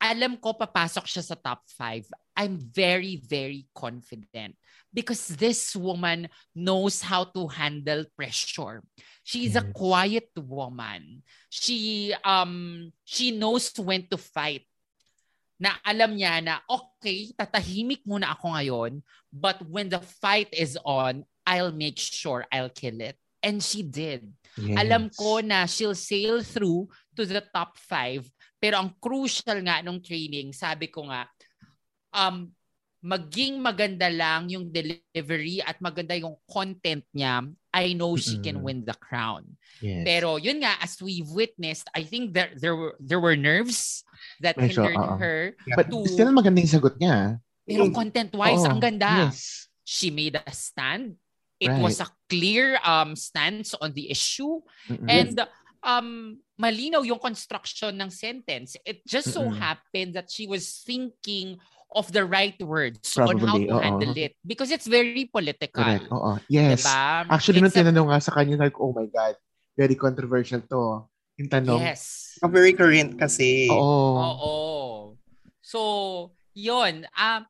alam 0.03 0.35
ko 0.35 0.51
papasok 0.59 1.07
siya 1.07 1.23
sa 1.23 1.39
top 1.39 1.63
5. 1.79 2.11
I'm 2.35 2.59
very, 2.59 3.23
very 3.23 3.71
confident 3.71 4.59
because 4.91 5.31
this 5.39 5.79
woman 5.79 6.27
knows 6.59 6.99
how 7.01 7.31
to 7.31 7.47
handle 7.47 8.03
pressure. 8.19 8.83
She's 9.23 9.55
a 9.55 9.63
quiet 9.71 10.35
woman. 10.35 11.23
She 11.47 12.11
um 12.27 12.91
she 13.07 13.31
knows 13.31 13.71
when 13.79 14.11
to 14.11 14.19
fight. 14.19 14.67
Na 15.63 15.79
alam 15.87 16.19
niya 16.19 16.43
na 16.43 16.59
okay, 16.67 17.31
tatahimik 17.39 18.03
muna 18.03 18.35
ako 18.35 18.59
ngayon, 18.59 18.93
but 19.31 19.63
when 19.71 19.87
the 19.87 20.03
fight 20.03 20.51
is 20.51 20.75
on, 20.83 21.23
I'll 21.47 21.71
make 21.71 22.03
sure 22.03 22.43
I'll 22.51 22.75
kill 22.75 22.99
it. 22.99 23.15
And 23.39 23.63
she 23.63 23.87
did. 23.87 24.27
yes. 24.59 24.77
Alam 24.83 25.11
ko 25.15 25.39
na 25.39 25.67
she'll 25.71 25.99
sail 25.99 26.43
through 26.43 26.91
to 27.15 27.23
the 27.23 27.43
top 27.55 27.79
five. 27.79 28.27
Pero 28.63 28.79
ang 28.79 28.95
crucial 29.03 29.59
nga 29.67 29.83
nung 29.83 29.99
training, 29.99 30.55
sabi 30.55 30.87
ko 30.87 31.11
nga, 31.11 31.27
um, 32.15 32.47
maging 33.03 33.59
maganda 33.59 34.07
lang 34.07 34.47
yung 34.47 34.71
delivery 34.71 35.59
at 35.59 35.83
maganda 35.83 36.15
yung 36.15 36.39
content 36.47 37.03
niya, 37.11 37.43
I 37.75 37.99
know 37.99 38.15
she 38.15 38.39
can 38.39 38.63
Mm-mm. 38.63 38.71
win 38.71 38.81
the 38.87 38.95
crown. 38.95 39.59
Yes. 39.83 40.07
Pero 40.07 40.39
yun 40.39 40.63
nga, 40.63 40.79
as 40.79 40.95
we've 41.03 41.27
witnessed, 41.27 41.91
I 41.91 42.07
think 42.07 42.31
there 42.31 42.55
there 42.55 42.79
were 42.79 42.95
there 43.03 43.19
were 43.19 43.35
nerves 43.35 44.07
that 44.39 44.55
Medyo, 44.55 44.87
hindered 44.87 45.03
oo. 45.03 45.19
her. 45.19 45.41
But 45.75 45.91
to- 45.91 46.07
still 46.07 46.31
magandang 46.31 46.71
sagot 46.71 47.03
niya. 47.03 47.43
Pero 47.67 47.91
content-wise, 47.91 48.63
Oo, 48.63 48.71
ang 48.71 48.79
ganda 48.79 49.27
Yes. 49.35 49.67
she 49.83 50.15
made 50.15 50.39
a 50.39 50.55
stand. 50.55 51.19
It 51.59 51.71
Right. 51.71 51.83
was 51.83 51.99
a 51.99 52.11
clear 52.31 52.79
um 52.83 53.15
stance 53.19 53.75
on 53.79 53.95
the 53.95 54.11
issue 54.11 54.63
Mm-mm. 54.87 55.07
and 55.11 55.35
um 55.83 56.39
malinaw 56.57 57.03
yung 57.03 57.19
construction 57.19 57.95
ng 57.99 58.11
sentence. 58.11 58.79
It 58.87 59.03
just 59.03 59.35
so 59.35 59.43
Mm-mm. 59.43 59.59
happened 59.59 60.15
that 60.15 60.31
she 60.31 60.47
was 60.47 60.83
thinking 60.87 61.59
of 61.93 62.09
the 62.09 62.25
right 62.25 62.57
words 62.63 63.19
on 63.21 63.37
how 63.37 63.59
Probably, 63.59 63.69
to 63.69 63.77
oo. 63.77 63.83
handle 63.85 64.17
it 64.17 64.33
because 64.47 64.73
it's 64.73 64.89
very 64.89 65.29
political. 65.29 65.85
Correct. 65.85 66.09
Oo. 66.09 66.41
Yes. 66.49 66.89
Diba? 66.89 67.29
Actually, 67.29 67.61
nung 67.61 67.69
It's 67.69 67.77
a- 67.77 67.85
tinanong 67.85 68.09
nga 68.09 68.21
sa 68.23 68.33
kanya, 68.33 68.57
like, 68.57 68.79
oh 68.81 68.97
my 68.97 69.05
God, 69.11 69.37
very 69.77 69.93
controversial 69.99 70.65
to. 70.73 71.05
Yung 71.37 71.51
tanong. 71.53 71.81
Yes. 71.85 72.33
Ah, 72.41 72.49
very 72.49 72.73
current 72.73 73.21
kasi. 73.21 73.69
Oo. 73.69 74.17
Oo. 74.17 74.55
So, 75.61 75.81
yun. 76.57 77.05
Um, 77.13 77.43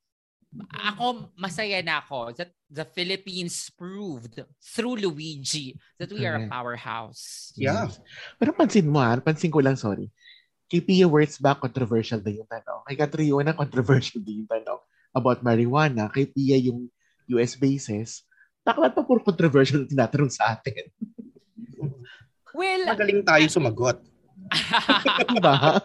ako, 0.74 1.32
masaya 1.38 1.78
na 1.82 2.02
ako 2.02 2.34
that 2.36 2.50
the 2.72 2.88
Philippines 2.88 3.68
proved 3.76 4.40
through 4.64 4.96
Luigi 5.04 5.76
that 6.00 6.08
we 6.08 6.24
are 6.24 6.40
a 6.40 6.48
Correct. 6.48 6.52
powerhouse. 6.56 7.52
Yeah. 7.52 7.92
Pero 8.40 8.56
pansin 8.56 8.88
mo 8.88 9.04
ha, 9.04 9.20
pansin 9.20 9.52
ko 9.52 9.60
lang, 9.60 9.76
sorry. 9.76 10.08
Kay 10.72 10.80
Pia 10.80 11.04
Words 11.04 11.36
back, 11.36 11.60
controversial 11.60 12.24
din 12.24 12.40
yung 12.40 12.48
tanong. 12.48 12.80
Kay 12.88 12.96
Catriona, 12.96 13.52
controversial 13.52 14.18
din 14.26 14.42
yung 14.42 14.50
tanong 14.50 14.80
about 15.12 15.44
marijuana. 15.44 16.08
Kay 16.08 16.32
Pia 16.32 16.56
yung 16.56 16.88
US 17.36 17.60
bases. 17.60 18.24
Bakit 18.64 18.96
pa 18.96 19.04
puro 19.04 19.20
controversial 19.20 19.84
na 19.84 19.88
tinatanong 19.92 20.32
sa 20.32 20.56
atin? 20.56 20.88
Well, 22.56 22.88
Magaling 22.88 23.20
tayo 23.20 23.44
sumagot. 23.52 24.00
Diba? 25.32 25.76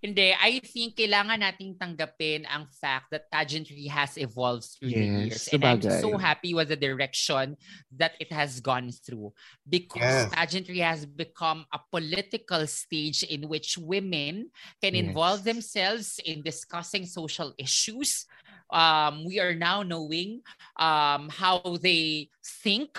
Hindi, 0.00 0.32
I 0.32 0.64
think 0.64 0.96
kailangan 0.96 1.44
nating 1.44 1.76
tanggapin 1.76 2.48
ang 2.48 2.64
fact 2.72 3.12
that 3.12 3.28
pageantry 3.28 3.84
has 3.92 4.16
evolved 4.16 4.64
through 4.80 4.96
the 4.96 5.28
years. 5.28 5.44
And 5.52 5.60
I'm 5.60 5.84
sabagay. 5.84 6.00
so 6.00 6.16
happy 6.16 6.56
with 6.56 6.72
the 6.72 6.80
direction 6.80 7.52
that 8.00 8.16
it 8.16 8.32
has 8.32 8.64
gone 8.64 8.88
through. 8.96 9.36
Because 9.68 10.24
Yes. 10.24 10.32
pageantry 10.32 10.80
has 10.80 11.04
become 11.04 11.68
a 11.68 11.76
political 11.92 12.64
stage 12.64 13.28
in 13.28 13.44
which 13.44 13.76
women 13.76 14.48
can 14.80 14.96
Yes. 14.96 15.04
involve 15.04 15.44
themselves 15.44 16.16
in 16.24 16.40
discussing 16.40 17.04
social 17.04 17.52
issues. 17.60 18.24
Um, 18.72 19.28
we 19.28 19.36
are 19.36 19.52
now 19.52 19.84
knowing 19.84 20.40
um, 20.80 21.28
how 21.28 21.60
they 21.76 22.32
think 22.64 22.96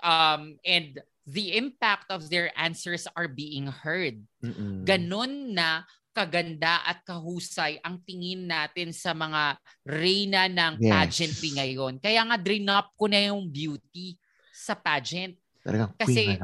um, 0.00 0.56
and 0.64 0.96
the 1.28 1.60
impact 1.60 2.08
of 2.08 2.30
their 2.32 2.48
answers 2.56 3.04
are 3.12 3.28
being 3.28 3.68
heard 3.68 4.16
Mm-mm. 4.40 4.86
ganon 4.88 5.52
na 5.52 5.84
kaganda 6.18 6.82
at 6.82 7.06
kahusay 7.06 7.78
ang 7.86 8.02
tingin 8.02 8.50
natin 8.50 8.90
sa 8.90 9.14
mga 9.14 9.54
reyna 9.86 10.50
ng 10.50 10.82
Yes. 10.82 10.90
pageantry 10.90 11.50
ngayon. 11.54 12.02
Kaya 12.02 12.26
nga 12.26 12.34
drain 12.34 12.66
up 12.66 12.90
ko 12.98 13.06
na 13.06 13.30
yung 13.30 13.46
beauty 13.46 14.18
sa 14.50 14.74
pageant. 14.74 15.38
Talagang 15.62 15.94
Kasi-. 15.94 16.34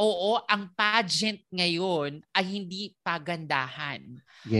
Oo, 0.00 0.40
ang 0.48 0.72
pageant 0.72 1.44
ngayon 1.52 2.24
ay 2.32 2.44
hindi 2.46 2.96
pagandahan. 3.04 4.00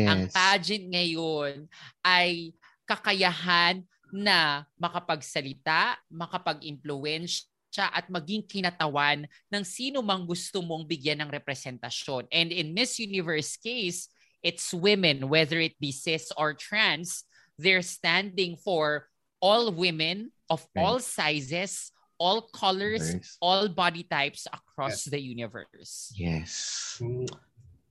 Ang 0.04 0.20
Yes. 0.28 0.34
pageant 0.34 0.84
ngayon 0.92 1.64
ay 2.04 2.52
kakayahan 2.84 3.80
na 4.10 4.66
makapagsalita, 4.76 5.96
makapag-influence 6.12 7.46
at 7.78 8.10
maging 8.10 8.42
kinatawan 8.42 9.30
ng 9.46 9.64
sino 9.64 10.02
mang 10.02 10.26
gusto 10.26 10.58
mong 10.58 10.82
bigyan 10.84 11.22
ng 11.22 11.30
representasyon. 11.30 12.26
And 12.34 12.50
in 12.50 12.74
Miss 12.74 12.98
Universe 12.98 13.54
case, 13.54 14.10
it's 14.42 14.72
women, 14.72 15.28
whether 15.28 15.60
it 15.60 15.76
be 15.80 15.92
cis 15.92 16.32
or 16.36 16.54
trans, 16.54 17.24
they're 17.58 17.82
standing 17.84 18.56
for 18.56 19.08
all 19.40 19.72
women 19.72 20.32
of 20.48 20.64
Right. 20.74 20.82
all 20.84 20.98
sizes, 21.00 21.92
all 22.20 22.48
colors, 22.52 23.16
Colors. 23.16 23.36
all 23.40 23.68
body 23.68 24.04
types 24.04 24.44
across 24.52 25.04
the 25.04 25.20
universe. 25.20 26.12
Yes. 26.16 26.96
Mm, 27.00 27.28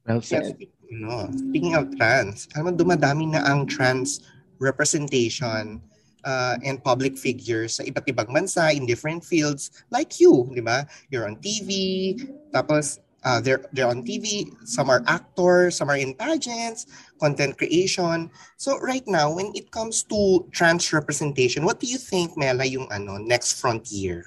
Well 0.06 0.22
said. 0.22 0.58
speak- 0.58 0.74
no, 0.90 1.30
speaking 1.34 1.74
of 1.78 1.94
trans, 1.98 2.50
alam 2.58 2.74
mo, 2.74 2.78
dumadami 2.78 3.30
na 3.30 3.46
ang 3.46 3.66
trans 3.70 4.22
representation 4.58 5.82
uh, 6.26 6.58
and 6.66 6.82
public 6.84 7.18
figures 7.18 7.78
sa 7.78 7.84
iba't 7.86 8.06
ibang 8.10 8.30
bansa 8.34 8.74
in 8.74 8.86
different 8.90 9.24
fields 9.24 9.70
like 9.94 10.20
you, 10.20 10.50
di 10.52 10.62
ba? 10.62 10.84
You're 11.14 11.26
on 11.30 11.38
TV, 11.40 12.18
tapos 12.52 13.00
uh, 13.24 13.40
they're, 13.42 13.66
they're 13.74 13.88
on 13.88 14.04
TV, 14.04 14.52
some 14.66 14.90
are 14.90 15.04
actors, 15.08 15.78
some 15.78 15.90
are 15.90 15.98
in 15.98 16.14
pageants, 16.14 16.88
content 17.20 17.58
creation. 17.58 18.30
So 18.58 18.80
right 18.80 19.06
now, 19.08 19.34
when 19.34 19.52
it 19.56 19.72
comes 19.72 20.04
to 20.04 20.48
trans 20.52 20.92
representation, 20.94 21.66
what 21.66 21.80
do 21.80 21.88
you 21.88 21.98
think, 21.98 22.38
Mela, 22.38 22.66
yung 22.66 22.88
ano, 22.92 23.18
next 23.18 23.60
frontier? 23.60 24.26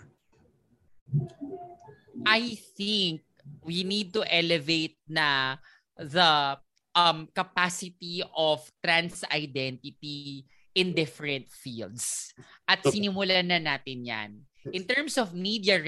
I 2.26 2.56
think 2.76 3.22
we 3.64 3.82
need 3.82 4.14
to 4.14 4.22
elevate 4.26 4.98
na 5.08 5.56
the 5.98 6.58
um 6.94 7.28
capacity 7.34 8.22
of 8.36 8.62
trans 8.84 9.24
identity 9.32 10.44
in 10.74 10.92
different 10.96 11.48
fields. 11.50 12.32
At 12.64 12.84
sinimulan 12.84 13.48
na 13.48 13.60
natin 13.60 14.06
'yan. 14.06 14.30
In 14.70 14.86
terms 14.86 15.18
of 15.18 15.34
media 15.34 15.80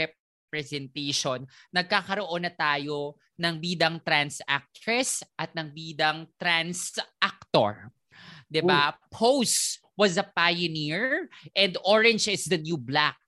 representation, 0.55 1.43
nagkakaroon 1.75 2.47
na 2.47 2.55
tayo 2.55 3.19
ng 3.35 3.59
bidang 3.59 3.99
trans 4.07 4.39
actress 4.47 5.27
at 5.35 5.51
ng 5.59 5.75
bidang 5.75 6.31
trans 6.39 6.95
actor. 7.19 7.91
'Di 8.47 8.63
ba? 8.63 8.95
Pose 9.11 9.83
was 9.99 10.15
a 10.15 10.23
pioneer 10.23 11.27
and 11.59 11.75
Orange 11.83 12.31
is 12.31 12.47
the 12.47 12.59
New 12.59 12.79
Black 12.79 13.19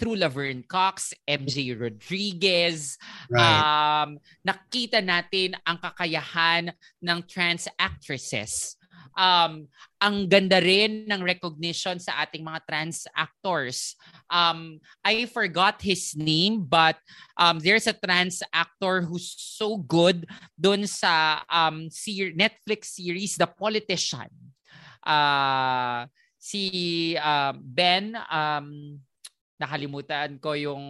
through 0.00 0.16
Laverne 0.16 0.64
Cox, 0.64 1.12
MJ 1.28 1.76
Rodriguez. 1.76 2.96
Right. 3.28 3.44
Um, 3.44 4.16
nakita 4.40 5.04
natin 5.04 5.60
ang 5.68 5.76
kakayahan 5.76 6.72
ng 7.04 7.18
trans 7.28 7.68
actresses. 7.76 8.79
Um, 9.16 9.68
ang 10.00 10.24
ganda 10.30 10.62
rin 10.62 11.04
ng 11.04 11.20
recognition 11.20 12.00
sa 12.00 12.24
ating 12.24 12.40
mga 12.40 12.60
trans 12.64 13.04
actors. 13.12 13.94
Um, 14.32 14.80
I 15.04 15.28
forgot 15.28 15.82
his 15.82 16.16
name 16.16 16.64
but 16.64 16.96
um, 17.36 17.60
there's 17.60 17.86
a 17.86 17.96
trans 17.96 18.40
actor 18.54 19.04
who's 19.04 19.34
so 19.36 19.76
good 19.76 20.24
doon 20.56 20.88
sa 20.88 21.44
um, 21.50 21.92
ser- 21.92 22.32
Netflix 22.32 22.96
series 22.96 23.36
The 23.36 23.50
Politician. 23.50 24.30
Uh, 25.04 26.08
si 26.40 27.12
uh, 27.20 27.52
Ben 27.56 28.16
um, 28.32 28.96
nakalimutan 29.60 30.40
ko 30.40 30.56
yung 30.56 30.84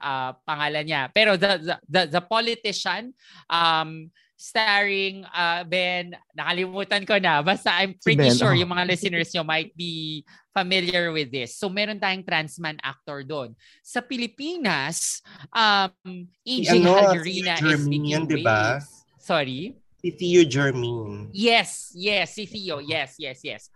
uh, 0.00 0.32
pangalan 0.48 0.88
niya. 0.88 1.12
Pero 1.12 1.36
the 1.36 1.60
the, 1.60 1.76
the, 1.84 2.02
the 2.16 2.22
politician 2.24 3.12
um 3.52 4.08
starring 4.38 5.26
uh, 5.34 5.66
Ben, 5.66 6.14
nakalimutan 6.30 7.02
ko 7.02 7.18
na. 7.18 7.42
Basta 7.42 7.74
I'm 7.74 7.98
pretty 7.98 8.30
si 8.30 8.38
ben, 8.38 8.38
sure 8.38 8.54
oh. 8.54 8.60
yung 8.62 8.70
mga 8.70 8.86
listeners 8.86 9.34
nyo 9.34 9.42
might 9.42 9.74
be 9.74 10.22
familiar 10.54 11.10
with 11.10 11.34
this. 11.34 11.58
So 11.58 11.66
meron 11.66 11.98
tayong 11.98 12.22
trans 12.22 12.54
man 12.62 12.78
actor 12.78 13.26
doon. 13.26 13.58
Sa 13.82 13.98
Pilipinas, 13.98 15.18
um, 15.50 15.90
EJ 16.46 16.78
ano, 16.78 16.94
Hagerina 17.02 17.58
is 17.58 17.82
making 17.82 18.30
diba? 18.30 18.78
Sorry? 19.18 19.74
Si 19.98 20.14
Theo 20.14 20.46
Germain. 20.46 21.34
Yes, 21.34 21.90
yes, 21.98 22.38
si 22.38 22.46
Theo. 22.46 22.78
Yes, 22.78 23.18
yes, 23.18 23.42
yes. 23.42 23.66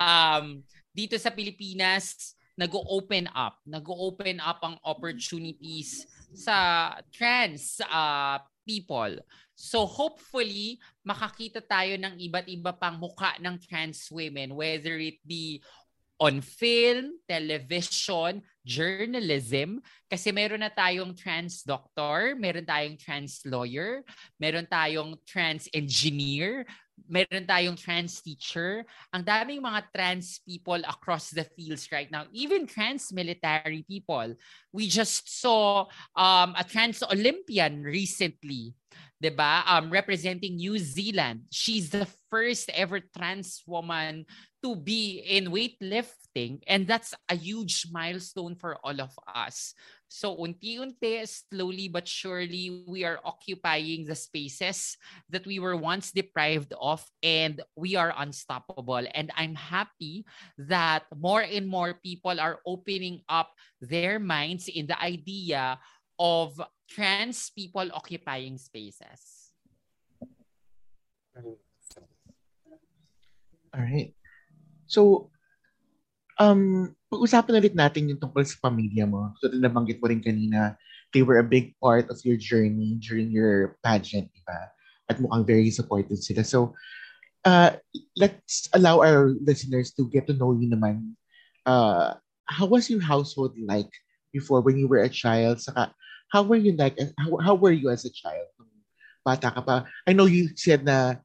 Um, 0.00 0.64
dito 0.96 1.20
sa 1.20 1.28
Pilipinas, 1.28 2.32
nag-open 2.56 3.28
up. 3.36 3.60
Nag-open 3.68 4.40
up 4.40 4.64
ang 4.64 4.80
opportunities 4.80 6.08
sa 6.32 6.96
trans 7.12 7.84
uh, 7.84 8.40
people. 8.64 9.20
So 9.56 9.88
hopefully, 9.88 10.76
makakita 11.00 11.64
tayo 11.64 11.96
ng 11.96 12.20
iba't 12.20 12.44
iba 12.44 12.76
pang 12.76 13.00
mukha 13.00 13.40
ng 13.40 13.56
trans 13.56 14.04
women, 14.12 14.52
whether 14.52 15.00
it 15.00 15.16
be 15.24 15.64
on 16.20 16.40
film, 16.40 17.16
television, 17.28 18.40
journalism, 18.64 19.80
kasi 20.08 20.32
meron 20.32 20.64
na 20.64 20.72
tayong 20.72 21.12
trans 21.12 21.60
doctor, 21.60 22.36
meron 22.36 22.64
tayong 22.64 22.96
trans 22.96 23.44
lawyer, 23.44 24.00
meron 24.40 24.64
tayong 24.64 25.16
trans 25.28 25.68
engineer, 25.76 26.64
meron 27.04 27.44
tayong 27.44 27.76
trans 27.76 28.24
teacher. 28.24 28.80
Ang 29.12 29.28
daming 29.28 29.60
mga 29.60 29.92
trans 29.92 30.40
people 30.40 30.80
across 30.88 31.28
the 31.32 31.44
fields 31.44 31.92
right 31.92 32.08
now, 32.08 32.24
even 32.32 32.64
trans 32.64 33.12
military 33.12 33.84
people. 33.84 34.32
We 34.72 34.88
just 34.88 35.28
saw 35.28 35.84
um, 36.16 36.56
a 36.56 36.64
trans 36.64 37.04
Olympian 37.04 37.84
recently 37.84 38.72
'di 39.20 39.30
ba? 39.32 39.64
Um 39.66 39.88
representing 39.88 40.56
New 40.56 40.78
Zealand. 40.78 41.48
She's 41.48 41.90
the 41.90 42.06
first 42.28 42.68
ever 42.74 43.00
trans 43.00 43.62
woman 43.66 44.26
to 44.62 44.76
be 44.76 45.22
in 45.22 45.52
weightlifting 45.54 46.58
and 46.66 46.86
that's 46.86 47.14
a 47.30 47.36
huge 47.36 47.86
milestone 47.92 48.56
for 48.56 48.76
all 48.82 48.98
of 49.00 49.14
us. 49.30 49.74
So 50.08 50.38
unti-unti, 50.38 51.26
slowly 51.26 51.88
but 51.88 52.06
surely, 52.06 52.84
we 52.86 53.02
are 53.02 53.18
occupying 53.24 54.06
the 54.06 54.14
spaces 54.14 54.96
that 55.30 55.46
we 55.46 55.58
were 55.58 55.76
once 55.76 56.12
deprived 56.12 56.72
of 56.78 57.02
and 57.22 57.60
we 57.74 57.96
are 57.96 58.14
unstoppable. 58.16 59.02
And 59.14 59.34
I'm 59.34 59.54
happy 59.54 60.24
that 60.70 61.10
more 61.14 61.42
and 61.42 61.66
more 61.66 61.98
people 61.98 62.38
are 62.38 62.62
opening 62.66 63.22
up 63.28 63.50
their 63.82 64.18
minds 64.18 64.68
in 64.68 64.86
the 64.86 64.98
idea 65.02 65.78
of 66.18 66.60
trans 66.88 67.50
people 67.50 67.88
occupying 67.92 68.58
spaces. 68.58 69.52
All 73.76 73.84
right. 73.84 74.14
So, 74.86 75.28
um, 76.40 76.94
pag-usapan 77.12 77.60
ulit 77.60 77.76
natin 77.76 78.08
yung 78.08 78.22
tungkol 78.22 78.46
sa 78.48 78.56
pamilya 78.64 79.04
mo. 79.04 79.36
So, 79.42 79.52
nabanggit 79.52 80.00
mo 80.00 80.08
rin 80.08 80.24
kanina, 80.24 80.80
they 81.12 81.20
were 81.20 81.38
a 81.38 81.46
big 81.46 81.76
part 81.76 82.08
of 82.08 82.16
your 82.24 82.40
journey 82.40 82.96
during 83.04 83.28
your 83.28 83.76
pageant, 83.84 84.32
di 84.32 84.42
ba? 84.48 84.72
At 85.12 85.20
mukhang 85.20 85.44
very 85.44 85.68
supportive 85.68 86.18
sila. 86.18 86.42
So, 86.42 86.72
uh, 87.44 87.76
let's 88.16 88.68
allow 88.72 89.04
our 89.04 89.36
listeners 89.44 89.92
to 90.00 90.08
get 90.08 90.26
to 90.26 90.34
know 90.34 90.56
you 90.56 90.72
naman. 90.72 91.14
Uh, 91.68 92.16
how 92.46 92.66
was 92.66 92.88
your 92.88 93.02
household 93.02 93.54
like 93.60 93.90
before 94.32 94.62
when 94.62 94.78
you 94.78 94.88
were 94.88 95.02
a 95.02 95.12
child? 95.12 95.60
Saka, 95.60 95.92
how 96.28 96.42
were 96.42 96.56
you 96.58 96.72
like, 96.72 96.98
how, 97.18 97.36
how 97.38 97.54
were 97.54 97.72
you 97.72 97.90
as 97.90 98.04
a 98.04 98.10
child? 98.10 98.50
Bata 99.24 99.50
ka 99.50 99.60
pa. 99.62 99.76
I 100.06 100.12
know 100.12 100.26
you 100.26 100.54
said 100.54 100.84
na 100.84 101.16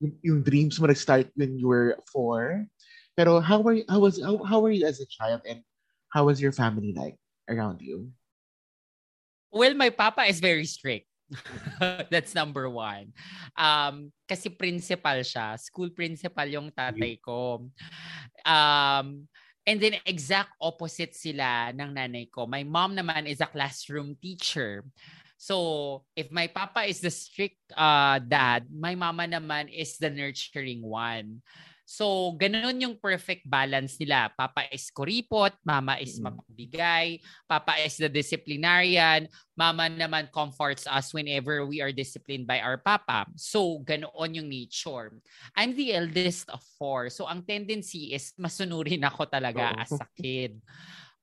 yung, 0.00 0.14
yung 0.22 0.40
dreams 0.42 0.78
mo 0.78 0.86
nag-start 0.86 1.30
when 1.34 1.58
you 1.58 1.68
were 1.68 1.98
four. 2.10 2.66
Pero 3.18 3.40
how 3.40 3.58
were 3.58 3.82
you, 3.82 3.84
how 3.90 3.98
was 3.98 4.22
how, 4.22 4.38
how 4.46 4.62
were 4.62 4.70
you 4.70 4.86
as 4.86 5.02
a 5.02 5.08
child 5.10 5.42
and 5.42 5.66
how 6.14 6.30
was 6.30 6.40
your 6.40 6.54
family 6.54 6.94
like 6.94 7.18
around 7.50 7.82
you? 7.82 8.14
Well, 9.50 9.74
my 9.74 9.90
papa 9.90 10.22
is 10.30 10.38
very 10.38 10.66
strict. 10.66 11.08
That's 12.12 12.34
number 12.34 12.70
one. 12.70 13.12
Um, 13.58 14.12
kasi 14.28 14.48
principal 14.48 15.20
siya. 15.26 15.58
School 15.58 15.90
principal 15.90 16.46
yung 16.46 16.70
tatay 16.70 17.20
ko. 17.20 17.68
Um, 18.46 19.28
And 19.68 19.76
then 19.76 20.00
exact 20.08 20.56
opposite 20.64 21.12
sila 21.12 21.76
ng 21.76 21.92
nanay 21.92 22.32
ko. 22.32 22.48
My 22.48 22.64
mom 22.64 22.96
naman 22.96 23.28
is 23.28 23.44
a 23.44 23.52
classroom 23.52 24.16
teacher. 24.16 24.80
So, 25.36 26.08
if 26.16 26.32
my 26.32 26.48
papa 26.48 26.88
is 26.88 27.04
the 27.04 27.12
strict 27.12 27.60
uh, 27.76 28.16
dad, 28.16 28.64
my 28.72 28.96
mama 28.96 29.28
naman 29.28 29.68
is 29.68 30.00
the 30.00 30.08
nurturing 30.08 30.80
one. 30.80 31.44
So, 31.88 32.36
ganun 32.36 32.84
yung 32.84 33.00
perfect 33.00 33.48
balance 33.48 33.96
nila. 33.96 34.28
Papa 34.36 34.68
is 34.68 34.92
kuripot, 34.92 35.56
mama 35.64 35.96
is 35.96 36.20
mapabigay, 36.20 37.16
papa 37.48 37.80
is 37.80 37.96
the 37.96 38.12
disciplinarian, 38.12 39.24
mama 39.56 39.88
naman 39.88 40.28
comforts 40.28 40.84
us 40.84 41.16
whenever 41.16 41.64
we 41.64 41.80
are 41.80 41.88
disciplined 41.88 42.44
by 42.44 42.60
our 42.60 42.76
papa. 42.76 43.24
So, 43.40 43.80
ganoon 43.88 44.36
yung 44.36 44.52
nature. 44.52 45.16
I'm 45.56 45.72
the 45.72 45.96
eldest 45.96 46.52
of 46.52 46.60
four. 46.76 47.08
So, 47.08 47.24
ang 47.24 47.48
tendency 47.48 48.12
is 48.12 48.36
masunurin 48.36 49.08
ako 49.08 49.24
talaga 49.24 49.72
oh. 49.72 49.80
as 49.80 49.96
a 49.96 50.04
kid. 50.12 50.60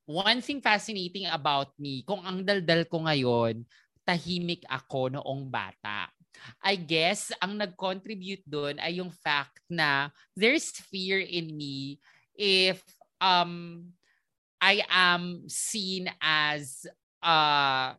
One 0.02 0.42
thing 0.42 0.58
fascinating 0.58 1.30
about 1.30 1.78
me, 1.78 2.02
kung 2.02 2.26
ang 2.26 2.42
daldal 2.42 2.90
ko 2.90 3.06
ngayon, 3.06 3.62
tahimik 4.02 4.66
ako 4.66 5.14
noong 5.14 5.46
bata. 5.46 6.10
I 6.60 6.76
guess 6.76 7.30
ang 7.40 7.56
nag-contribute 7.58 8.44
doon 8.46 8.78
ay 8.82 8.98
yung 9.00 9.10
fact 9.10 9.62
na 9.70 10.10
there's 10.36 10.70
fear 10.90 11.20
in 11.20 11.52
me 11.54 11.98
if 12.36 12.82
um 13.20 13.84
I 14.56 14.82
am 14.88 15.46
seen 15.46 16.08
as 16.18 16.88
uh, 17.20 17.92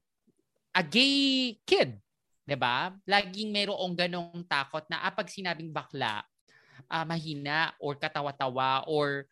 a 0.73 0.83
gay 0.83 1.57
kid. 1.63 2.01
'di 2.47 2.55
ba? 2.55 2.95
Laging 3.03 3.51
mayroong 3.51 3.93
ganong 3.93 4.41
takot 4.47 4.87
na 4.87 5.03
ah, 5.03 5.11
pag 5.11 5.27
sinabing 5.27 5.69
bakla, 5.69 6.23
uh, 6.87 7.03
mahina 7.03 7.75
or 7.83 7.99
katawa-tawa 7.99 8.87
or 8.87 9.27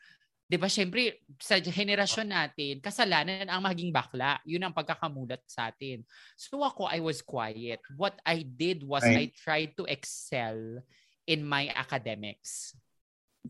'di 0.46 0.58
ba 0.62 0.70
syempre 0.70 1.26
sa 1.42 1.58
henerasyon 1.58 2.30
natin 2.30 2.78
kasalanan 2.78 3.50
ang 3.50 3.62
maging 3.66 3.90
bakla. 3.90 4.38
Yun 4.46 4.70
ang 4.70 4.74
pagkakamulat 4.74 5.42
sa 5.50 5.74
atin. 5.74 6.06
So 6.38 6.62
ako 6.62 6.86
I 6.86 7.02
was 7.02 7.26
quiet. 7.26 7.82
What 7.98 8.22
I 8.22 8.46
did 8.46 8.86
was 8.86 9.02
right. 9.02 9.34
I 9.34 9.34
tried 9.34 9.72
to 9.82 9.90
excel 9.90 10.86
in 11.26 11.42
my 11.42 11.74
academics. 11.74 12.78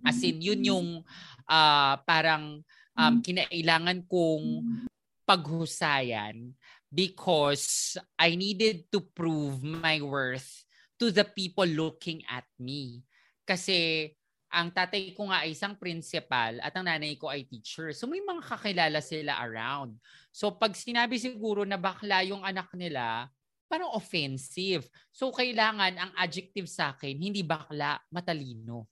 As 0.03 0.19
in 0.23 0.39
yun 0.43 0.63
yung 0.63 0.87
uh, 1.47 1.95
parang 2.03 2.63
um, 2.95 3.15
kinailangan 3.23 4.07
kong 4.07 4.63
paghusayan 5.27 6.55
because 6.91 7.95
I 8.15 8.39
needed 8.39 8.87
to 8.95 9.03
prove 9.03 9.63
my 9.63 9.99
worth 9.99 10.63
to 10.99 11.11
the 11.11 11.27
people 11.27 11.67
looking 11.67 12.23
at 12.31 12.47
me. 12.55 13.03
Kasi 13.43 14.11
ang 14.55 14.71
tatay 14.71 15.11
ko 15.11 15.27
nga 15.27 15.43
ay 15.43 15.51
isang 15.51 15.75
principal 15.75 16.63
at 16.63 16.71
ang 16.71 16.87
nanay 16.87 17.19
ko 17.19 17.27
ay 17.27 17.43
teacher. 17.43 17.91
So 17.91 18.07
may 18.07 18.23
mga 18.23 18.39
kakilala 18.47 19.03
sila 19.03 19.35
around. 19.43 19.99
So 20.31 20.55
pag 20.55 20.71
sinabi 20.71 21.19
siguro 21.19 21.67
na 21.67 21.75
bakla 21.75 22.23
yung 22.23 22.39
anak 22.39 22.71
nila, 22.71 23.27
parang 23.67 23.91
offensive. 23.91 24.87
So 25.11 25.35
kailangan 25.35 25.99
ang 25.99 26.11
adjective 26.15 26.71
sa 26.71 26.95
akin, 26.95 27.19
hindi 27.19 27.43
bakla, 27.43 27.99
matalino. 28.07 28.87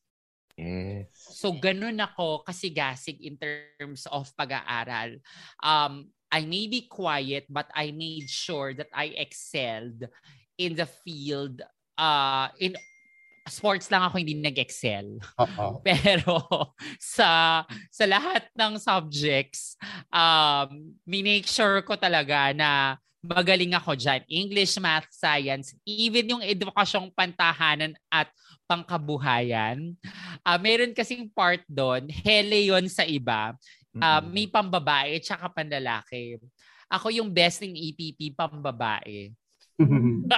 Yes. 0.60 1.16
So 1.40 1.56
ganun 1.56 1.98
ako 2.04 2.44
kasigasig 2.44 3.24
in 3.24 3.40
terms 3.40 4.04
of 4.12 4.28
pag-aaral. 4.36 5.24
Um, 5.64 6.12
I 6.28 6.44
may 6.44 6.68
be 6.68 6.92
quiet 6.92 7.48
but 7.48 7.72
I 7.72 7.96
made 7.96 8.28
sure 8.28 8.76
that 8.76 8.92
I 8.92 9.16
excelled 9.16 10.12
in 10.60 10.76
the 10.76 10.86
field 10.86 11.64
uh, 11.96 12.52
in 12.60 12.76
sports 13.48 13.92
lang 13.92 14.08
ako 14.08 14.20
hindi 14.20 14.40
nag-excel. 14.40 15.20
Oo. 15.20 15.66
Pero 15.88 16.40
sa 17.00 17.62
sa 17.92 18.06
lahat 18.08 18.48
ng 18.56 18.80
subjects, 18.80 19.76
um, 20.12 20.96
minake 21.04 21.48
sure 21.48 21.84
ko 21.84 22.00
talaga 22.00 22.56
na 22.56 22.96
magaling 23.24 23.72
ako 23.72 23.96
dyan. 23.96 24.22
English, 24.28 24.76
math, 24.84 25.08
science, 25.12 25.72
even 25.88 26.36
yung 26.36 26.44
edukasyong 26.44 27.08
pantahanan 27.16 27.96
at 28.12 28.28
pangkabuhayan. 28.68 29.96
Uh, 30.44 30.60
meron 30.60 30.92
kasing 30.92 31.32
part 31.32 31.64
doon, 31.72 32.12
hele 32.12 32.68
yon 32.68 32.88
sa 32.92 33.08
iba. 33.08 33.56
Uh, 33.94 34.20
may 34.26 34.50
pambabae 34.50 35.22
at 35.22 35.24
saka 35.24 35.48
panlalaki. 35.54 36.42
Ako 36.90 37.14
yung 37.14 37.30
best 37.30 37.62
ng 37.64 37.78
EPP 37.78 38.34
pambabae. 38.36 39.32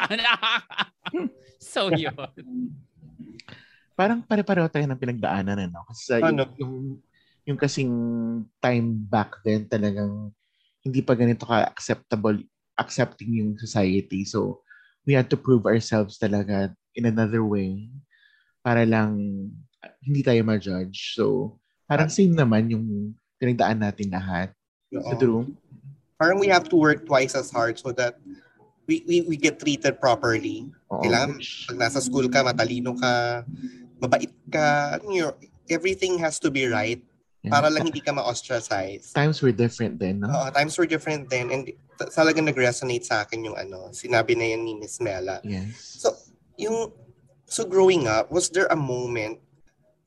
so 1.73 1.89
yun. 1.89 2.13
Parang 3.95 4.19
pare-pareho 4.23 4.67
tayo 4.67 4.85
ng 4.87 4.99
pinagdaanan, 4.99 5.71
ano? 5.71 5.87
Kasi 5.87 6.01
sa, 6.03 6.15
Ano? 6.19 6.47
yung, 6.59 6.99
yung 7.47 7.59
kasing 7.59 7.93
time 8.59 8.87
back 9.07 9.39
then 9.45 9.63
talagang 9.69 10.33
hindi 10.85 11.01
pa 11.01 11.15
ganito 11.17 11.47
ka-acceptable, 11.47 12.43
accepting 12.77 13.41
yung 13.41 13.51
society. 13.57 14.27
So, 14.27 14.61
we 15.07 15.13
had 15.13 15.29
to 15.31 15.37
prove 15.39 15.65
ourselves 15.65 16.17
talaga 16.17 16.73
in 16.97 17.05
another 17.09 17.45
way 17.45 17.89
para 18.65 18.83
lang 18.85 19.15
hindi 20.01 20.21
tayo 20.25 20.41
ma-judge. 20.41 21.13
So, 21.17 21.57
parang 21.85 22.09
same 22.09 22.33
naman 22.33 22.69
yung 22.73 23.13
pinagdaan 23.37 23.81
natin 23.81 24.09
lahat. 24.09 24.49
Sa 24.89 25.13
Oo. 25.13 25.19
true. 25.21 25.43
Parang 26.17 26.39
we 26.39 26.47
have 26.49 26.65
to 26.71 26.77
work 26.79 27.03
twice 27.05 27.35
as 27.35 27.51
hard 27.51 27.75
so 27.77 27.91
that 27.93 28.15
we 28.87 29.03
we, 29.05 29.21
we 29.27 29.35
get 29.35 29.59
treated 29.59 29.99
properly. 29.99 30.71
Oo. 30.95 31.03
Kailangan 31.03 31.31
pag 31.39 31.77
nasa 31.77 31.99
school 31.99 32.27
ka, 32.31 32.41
matalino 32.41 32.95
ka, 32.95 33.43
mabait 33.99 34.31
ka, 34.47 34.97
alam 34.99 35.07
niyo, 35.11 35.27
everything 35.67 36.15
has 36.19 36.39
to 36.39 36.47
be 36.47 36.65
right 36.65 37.03
Yeah. 37.45 37.53
para 37.53 37.69
lang 37.69 37.93
hindi 37.93 38.01
ka 38.01 38.09
ma-ostracize. 38.09 39.13
Times 39.13 39.37
were 39.37 39.53
different 39.53 40.01
then, 40.01 40.17
no? 40.17 40.33
Oo, 40.33 40.49
times 40.49 40.73
were 40.81 40.89
different 40.89 41.29
then 41.29 41.53
and 41.53 41.69
talagang 42.09 42.49
nag-resonate 42.49 43.05
sa 43.05 43.21
akin 43.21 43.45
yung 43.45 43.53
ano, 43.53 43.93
sinabi 43.93 44.33
na 44.33 44.49
yan 44.49 44.65
ni 44.65 44.73
Miss 44.73 44.97
Mela. 44.97 45.45
Yes. 45.45 46.01
So, 46.01 46.17
yung 46.57 46.89
so 47.45 47.61
growing 47.61 48.09
up, 48.09 48.33
was 48.33 48.49
there 48.49 48.65
a 48.73 48.75
moment 48.75 49.37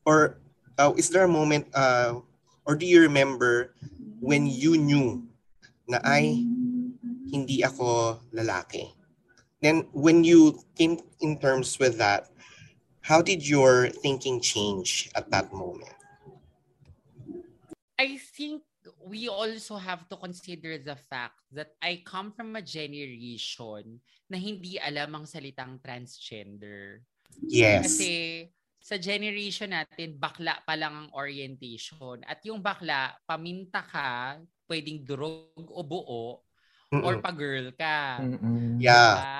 or 0.02 0.42
uh, 0.82 0.90
is 0.98 1.14
there 1.14 1.22
a 1.22 1.30
moment 1.30 1.70
uh, 1.78 2.18
or 2.66 2.74
do 2.74 2.82
you 2.82 2.98
remember 3.06 3.70
when 4.18 4.50
you 4.50 4.74
knew 4.74 5.22
na 5.86 6.02
ay 6.02 6.42
hindi 7.30 7.62
ako 7.62 8.18
lalaki? 8.34 8.97
Then 9.60 9.90
when 9.90 10.22
you 10.22 10.62
came 10.78 11.02
in 11.20 11.38
terms 11.38 11.78
with 11.78 11.98
that, 11.98 12.30
how 13.02 13.22
did 13.22 13.42
your 13.42 13.88
thinking 13.88 14.40
change 14.40 15.10
at 15.16 15.30
that 15.30 15.52
moment? 15.52 15.94
I 17.98 18.22
think 18.36 18.62
we 19.02 19.26
also 19.26 19.76
have 19.76 20.06
to 20.08 20.16
consider 20.16 20.78
the 20.78 20.94
fact 20.94 21.42
that 21.50 21.74
I 21.82 22.06
come 22.06 22.30
from 22.30 22.54
a 22.54 22.62
generation 22.62 23.98
na 24.30 24.38
hindi 24.38 24.78
alam 24.78 25.18
ang 25.18 25.26
salitang 25.26 25.82
transgender. 25.82 27.02
Yes. 27.42 27.90
Kasi 27.90 28.12
sa 28.78 28.94
generation 28.96 29.74
natin, 29.74 30.14
bakla 30.16 30.62
pa 30.62 30.78
lang 30.78 30.94
ang 30.94 31.10
orientation. 31.12 32.22
At 32.24 32.40
yung 32.46 32.62
bakla, 32.62 33.18
paminta 33.26 33.82
ka, 33.82 34.38
pwedeng 34.70 35.02
durog 35.02 35.66
o 35.68 35.82
buo, 35.82 36.46
or 36.92 37.20
Mm-mm. 37.20 37.22
pa-girl 37.22 37.66
ka. 37.76 38.22
Mm-mm. 38.22 38.80
Yeah. 38.80 39.20
Diba? 39.20 39.32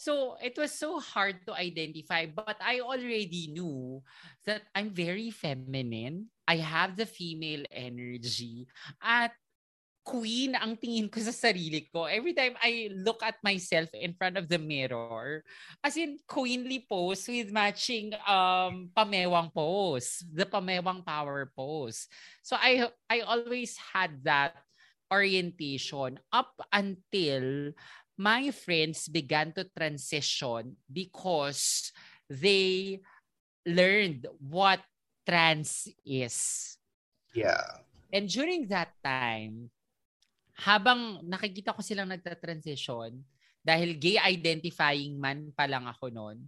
So 0.00 0.40
it 0.40 0.56
was 0.56 0.72
so 0.72 0.96
hard 0.96 1.44
to 1.44 1.52
identify, 1.52 2.24
but 2.24 2.56
I 2.56 2.80
already 2.80 3.52
knew 3.52 4.00
that 4.48 4.64
I'm 4.72 4.90
very 4.96 5.28
feminine. 5.28 6.32
I 6.48 6.56
have 6.56 6.96
the 6.96 7.04
female 7.04 7.68
energy. 7.68 8.64
At 9.04 9.36
queen 10.00 10.56
ang 10.56 10.80
tingin 10.80 11.12
ko 11.12 11.20
sa 11.20 11.36
sarili 11.36 11.84
ko. 11.92 12.08
Every 12.08 12.32
time 12.32 12.56
I 12.64 12.88
look 12.96 13.20
at 13.20 13.36
myself 13.44 13.92
in 13.92 14.16
front 14.16 14.40
of 14.40 14.48
the 14.48 14.56
mirror, 14.56 15.44
as 15.84 15.94
in 16.00 16.16
queenly 16.24 16.88
pose 16.88 17.28
with 17.28 17.52
matching 17.52 18.16
um 18.24 18.88
pamewang 18.96 19.52
pose, 19.52 20.24
the 20.32 20.48
pamewang 20.48 21.04
power 21.04 21.52
pose. 21.52 22.08
So 22.40 22.56
I 22.56 22.88
I 23.04 23.20
always 23.28 23.76
had 23.76 24.24
that 24.24 24.56
orientation 25.10 26.18
up 26.32 26.54
until 26.72 27.74
my 28.16 28.50
friends 28.54 29.10
began 29.10 29.52
to 29.52 29.66
transition 29.74 30.76
because 30.86 31.92
they 32.30 33.00
learned 33.66 34.24
what 34.38 34.80
trans 35.26 35.90
is. 36.06 36.78
Yeah. 37.34 37.84
And 38.10 38.26
during 38.26 38.66
that 38.70 38.94
time, 39.02 39.70
habang 40.60 41.24
nakikita 41.24 41.72
ko 41.72 41.80
silang 41.80 42.10
nagta-transition, 42.10 43.22
dahil 43.60 43.96
gay 43.96 44.16
identifying 44.16 45.20
man 45.20 45.52
pa 45.52 45.68
lang 45.68 45.84
ako 45.88 46.12
noon, 46.12 46.40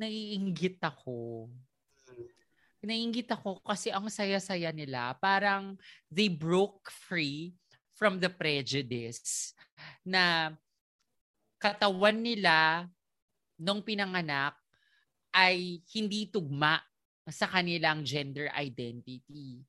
naiinggit 0.00 0.80
ako. 0.80 1.48
Naiinggit 2.82 3.30
ako 3.30 3.62
kasi 3.62 3.94
ang 3.94 4.10
saya-saya 4.10 4.74
nila. 4.74 5.14
Parang 5.22 5.78
they 6.10 6.26
broke 6.26 6.90
free 6.90 7.54
from 8.02 8.18
the 8.18 8.26
prejudice 8.26 9.54
na 10.02 10.50
katawan 11.62 12.18
nila 12.18 12.90
nung 13.62 13.78
pinanganak 13.78 14.58
ay 15.30 15.78
hindi 15.94 16.26
tugma 16.26 16.82
sa 17.30 17.46
kanilang 17.46 18.02
gender 18.02 18.50
identity. 18.58 19.62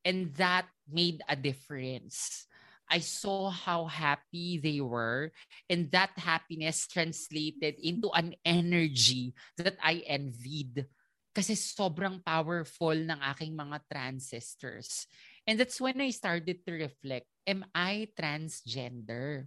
And 0.00 0.32
that 0.40 0.64
made 0.88 1.20
a 1.28 1.36
difference. 1.36 2.48
I 2.88 3.04
saw 3.04 3.52
how 3.52 3.84
happy 3.84 4.60
they 4.60 4.80
were, 4.80 5.32
and 5.68 5.88
that 5.92 6.16
happiness 6.16 6.88
translated 6.88 7.80
into 7.80 8.08
an 8.12 8.36
energy 8.44 9.36
that 9.60 9.76
I 9.80 10.04
envied. 10.08 10.88
Kasi 11.36 11.52
sobrang 11.56 12.20
powerful 12.20 12.96
ng 12.96 13.20
aking 13.32 13.52
mga 13.56 13.76
trans 13.88 14.28
sisters. 14.28 15.08
And 15.46 15.60
that's 15.60 15.80
when 15.80 16.00
I 16.00 16.10
started 16.10 16.64
to 16.66 16.72
reflect, 16.72 17.26
am 17.46 17.64
I 17.74 18.08
transgender? 18.18 19.46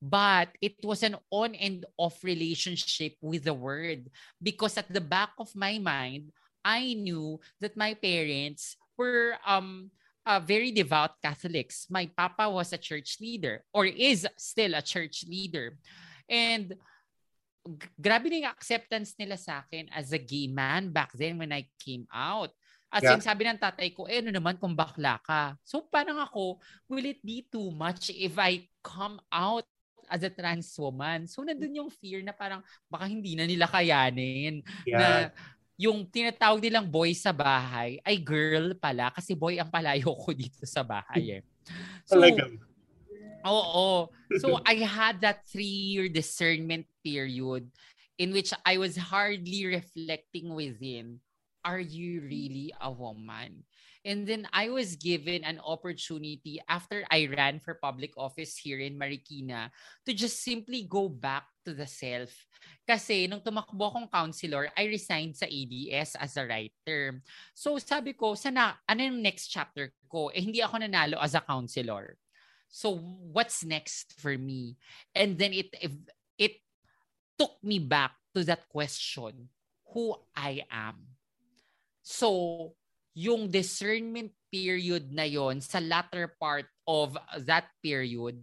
But 0.00 0.56
it 0.60 0.80
was 0.84 1.02
an 1.02 1.16
on 1.30 1.54
and 1.54 1.84
off 1.96 2.24
relationship 2.24 3.16
with 3.20 3.44
the 3.44 3.54
word 3.54 4.08
because 4.40 4.76
at 4.76 4.88
the 4.88 5.00
back 5.00 5.36
of 5.38 5.52
my 5.56 5.78
mind, 5.78 6.32
I 6.64 6.94
knew 6.94 7.40
that 7.60 7.76
my 7.76 7.92
parents 7.94 8.76
were 8.96 9.36
um 9.44 9.92
uh, 10.24 10.40
very 10.40 10.72
devout 10.72 11.20
Catholics. 11.20 11.86
My 11.90 12.08
papa 12.08 12.48
was 12.48 12.72
a 12.72 12.80
church 12.80 13.16
leader 13.20 13.64
or 13.72 13.86
is 13.86 14.26
still 14.36 14.74
a 14.74 14.82
church 14.84 15.24
leader. 15.28 15.76
And 16.28 16.76
g- 17.66 17.92
grabe 18.00 18.28
na 18.30 18.36
yung 18.46 18.52
acceptance 18.52 19.16
nila 19.18 19.36
sa 19.36 19.64
akin 19.64 19.88
as 19.92 20.12
a 20.12 20.20
gay 20.20 20.46
man 20.46 20.92
back 20.92 21.12
then 21.16 21.40
when 21.40 21.52
I 21.52 21.68
came 21.80 22.06
out. 22.12 22.52
As 22.90 23.06
Yeah. 23.06 23.14
in, 23.14 23.22
sabi 23.22 23.46
ng 23.46 23.54
tatay 23.62 23.94
ko, 23.94 24.10
eh, 24.10 24.18
ano 24.18 24.34
naman 24.34 24.58
kung 24.58 24.74
bakla 24.74 25.22
ka? 25.22 25.54
So 25.62 25.86
parang 25.86 26.18
ako, 26.18 26.58
will 26.90 27.06
it 27.06 27.22
be 27.22 27.46
too 27.46 27.70
much 27.70 28.10
if 28.10 28.34
I 28.34 28.66
come 28.82 29.22
out 29.30 29.62
as 30.10 30.26
a 30.26 30.30
trans 30.30 30.74
woman? 30.74 31.30
So 31.30 31.46
nandun 31.46 31.70
yung 31.70 31.90
fear 31.94 32.18
na 32.26 32.34
parang 32.34 32.66
baka 32.90 33.06
hindi 33.06 33.38
na 33.38 33.46
nila 33.46 33.70
kayanin 33.70 34.66
na 34.90 35.30
Yeah. 35.30 35.30
yung 35.80 36.04
tinatawag 36.10 36.60
nilang 36.60 36.90
boy 36.90 37.14
sa 37.16 37.30
bahay 37.32 38.02
ay 38.04 38.18
girl 38.20 38.74
pala 38.76 39.08
kasi 39.14 39.32
boy 39.38 39.56
ang 39.56 39.70
palayo 39.70 40.12
ko 40.12 40.34
dito 40.34 40.66
sa 40.68 40.82
bahay 40.84 41.40
eh. 41.40 41.42
So, 42.04 42.20
Talaga. 42.20 42.44
oo. 43.46 44.10
So 44.34 44.58
I 44.66 44.82
had 44.82 45.22
that 45.22 45.46
three-year 45.48 46.10
discernment 46.10 46.84
period 47.06 47.70
in 48.20 48.34
which 48.36 48.52
I 48.66 48.76
was 48.76 48.98
hardly 49.00 49.64
reflecting 49.64 50.52
within, 50.52 51.24
are 51.64 51.80
you 51.80 52.22
really 52.22 52.72
a 52.80 52.90
woman? 52.90 53.64
And 54.00 54.24
then 54.24 54.48
I 54.48 54.72
was 54.72 54.96
given 54.96 55.44
an 55.44 55.60
opportunity 55.60 56.56
after 56.68 57.04
I 57.12 57.28
ran 57.28 57.60
for 57.60 57.76
public 57.76 58.16
office 58.16 58.56
here 58.56 58.80
in 58.80 58.96
Marikina 58.96 59.68
to 60.08 60.12
just 60.16 60.40
simply 60.40 60.88
go 60.88 61.12
back 61.12 61.44
to 61.68 61.76
the 61.76 61.84
self. 61.84 62.32
Kasi 62.88 63.28
nung 63.28 63.44
tumakbo 63.44 63.92
akong 63.92 64.08
counselor, 64.08 64.72
I 64.72 64.88
resigned 64.88 65.36
sa 65.36 65.44
ADS 65.44 66.16
as 66.16 66.32
a 66.40 66.48
writer. 66.48 67.20
So 67.52 67.76
sabi 67.76 68.16
ko, 68.16 68.32
sana, 68.32 68.80
ano 68.88 69.04
yung 69.04 69.20
next 69.20 69.52
chapter 69.52 69.92
ko? 70.08 70.32
Eh 70.32 70.40
hindi 70.40 70.64
ako 70.64 70.80
nanalo 70.80 71.20
as 71.20 71.36
a 71.36 71.44
counselor. 71.44 72.16
So 72.72 72.96
what's 73.36 73.68
next 73.68 74.16
for 74.16 74.32
me? 74.32 74.80
And 75.12 75.36
then 75.36 75.52
it 75.52 75.76
it 76.40 76.64
took 77.36 77.60
me 77.60 77.84
back 77.84 78.16
to 78.32 78.48
that 78.48 78.64
question, 78.72 79.52
who 79.92 80.16
I 80.32 80.64
am. 80.72 81.19
So 82.02 82.74
yung 83.14 83.50
discernment 83.50 84.32
period 84.50 85.10
na 85.10 85.26
yon 85.26 85.62
sa 85.62 85.78
latter 85.78 86.34
part 86.38 86.66
of 86.86 87.14
that 87.46 87.70
period 87.82 88.38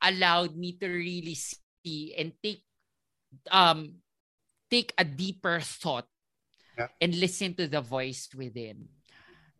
allowed 0.00 0.52
me 0.56 0.76
to 0.76 0.88
really 0.88 1.36
see 1.36 2.12
and 2.16 2.32
take 2.44 2.60
um 3.52 4.00
take 4.68 4.92
a 5.00 5.04
deeper 5.04 5.60
thought 5.60 6.08
Yeah. 6.76 6.92
and 7.00 7.16
listen 7.16 7.56
to 7.56 7.64
the 7.64 7.80
voice 7.80 8.28
within. 8.36 8.84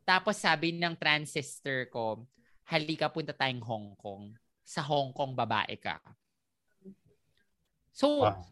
Tapos 0.05 0.37
sabi 0.37 0.77
ng 0.77 1.01
transistor 1.01 1.89
ko, 1.89 2.29
halika 2.69 3.09
punta 3.09 3.33
tayong 3.33 3.65
Hong 3.65 3.97
Kong. 3.97 4.37
Sa 4.61 4.85
Hong 4.85 5.17
Kong, 5.17 5.33
babae 5.33 5.81
ka. 5.81 5.97
So, 7.97 8.21
Wow. 8.21 8.45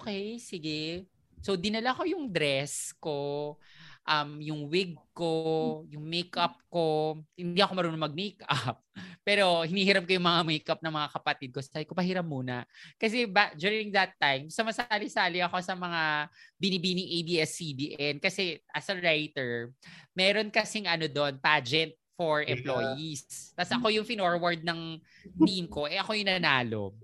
okay, 0.00 0.40
sige. 0.40 1.04
So, 1.44 1.60
dinala 1.60 1.92
ko 1.92 2.08
yung 2.08 2.32
dress 2.32 2.96
ko, 2.96 3.60
um, 4.06 4.38
yung 4.38 4.70
wig 4.70 4.94
ko, 5.10 5.82
yung 5.90 6.06
makeup 6.06 6.56
ko. 6.70 7.18
Hindi 7.34 7.58
ako 7.58 7.72
marunong 7.74 8.06
mag-makeup. 8.06 8.78
Pero 9.26 9.66
hinihiram 9.66 10.06
ko 10.06 10.14
yung 10.14 10.24
mga 10.24 10.42
makeup 10.46 10.80
ng 10.80 10.94
mga 10.94 11.08
kapatid 11.10 11.50
ko. 11.50 11.58
Sabi 11.58 11.84
ko, 11.84 11.92
pahiram 11.92 12.24
muna. 12.24 12.62
Kasi 12.96 13.26
ba, 13.26 13.50
during 13.58 13.90
that 13.90 14.14
time, 14.16 14.46
sumasali-sali 14.46 15.42
ako 15.42 15.58
sa 15.58 15.74
mga 15.74 16.30
binibining 16.56 17.10
ABS-CBN. 17.20 18.22
Kasi 18.22 18.62
as 18.70 18.86
a 18.86 18.94
writer, 18.94 19.74
meron 20.14 20.48
kasing 20.48 20.86
ano 20.86 21.10
doon, 21.10 21.36
pageant 21.42 21.92
for 22.16 22.40
Yeah. 22.40 22.56
employees. 22.56 23.52
Tapos 23.52 23.72
ako 23.76 23.86
yung 23.92 24.08
finorward 24.08 24.64
ng 24.64 25.02
team 25.46 25.68
ko, 25.68 25.84
eh 25.84 26.00
ako 26.00 26.16
yung 26.16 26.30
nanalo. 26.32 26.96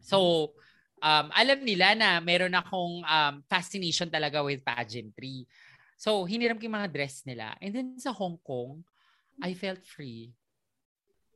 So, 0.00 0.52
um, 1.04 1.26
alam 1.32 1.60
nila 1.60 1.92
na 1.92 2.20
meron 2.24 2.56
akong 2.56 3.04
um, 3.04 3.34
fascination 3.44 4.08
talaga 4.08 4.40
with 4.40 4.64
pageantry. 4.64 5.44
So, 5.94 6.26
hiniram 6.26 6.58
ko 6.58 6.66
yung 6.66 6.78
mga 6.78 6.92
dress 6.92 7.22
nila. 7.24 7.54
And 7.62 7.72
then 7.74 7.88
sa 7.98 8.10
Hong 8.10 8.38
Kong, 8.42 8.82
I 9.42 9.54
felt 9.54 9.82
free. 9.82 10.34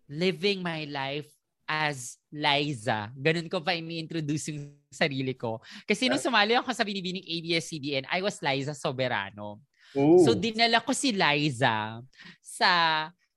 Living 0.09 0.63
my 0.63 0.87
life 0.89 1.29
as 1.69 2.17
Liza. 2.33 3.13
Ganun 3.13 3.53
ko 3.53 3.61
pa 3.61 3.77
ini-introduce 3.77 4.57
yung 4.57 4.73
sarili 4.89 5.37
ko. 5.37 5.61
Kasi 5.85 6.09
nung 6.09 6.23
sumali 6.23 6.57
ako 6.57 6.73
sa 6.73 6.83
binibining 6.83 7.25
ABS-CBN, 7.29 8.09
I 8.09 8.25
was 8.25 8.41
Liza 8.41 8.73
Soberano. 8.73 9.61
Ooh. 9.93 10.25
So 10.25 10.33
dinala 10.33 10.81
ko 10.81 10.97
si 10.97 11.13
Liza 11.13 12.01
sa 12.41 12.71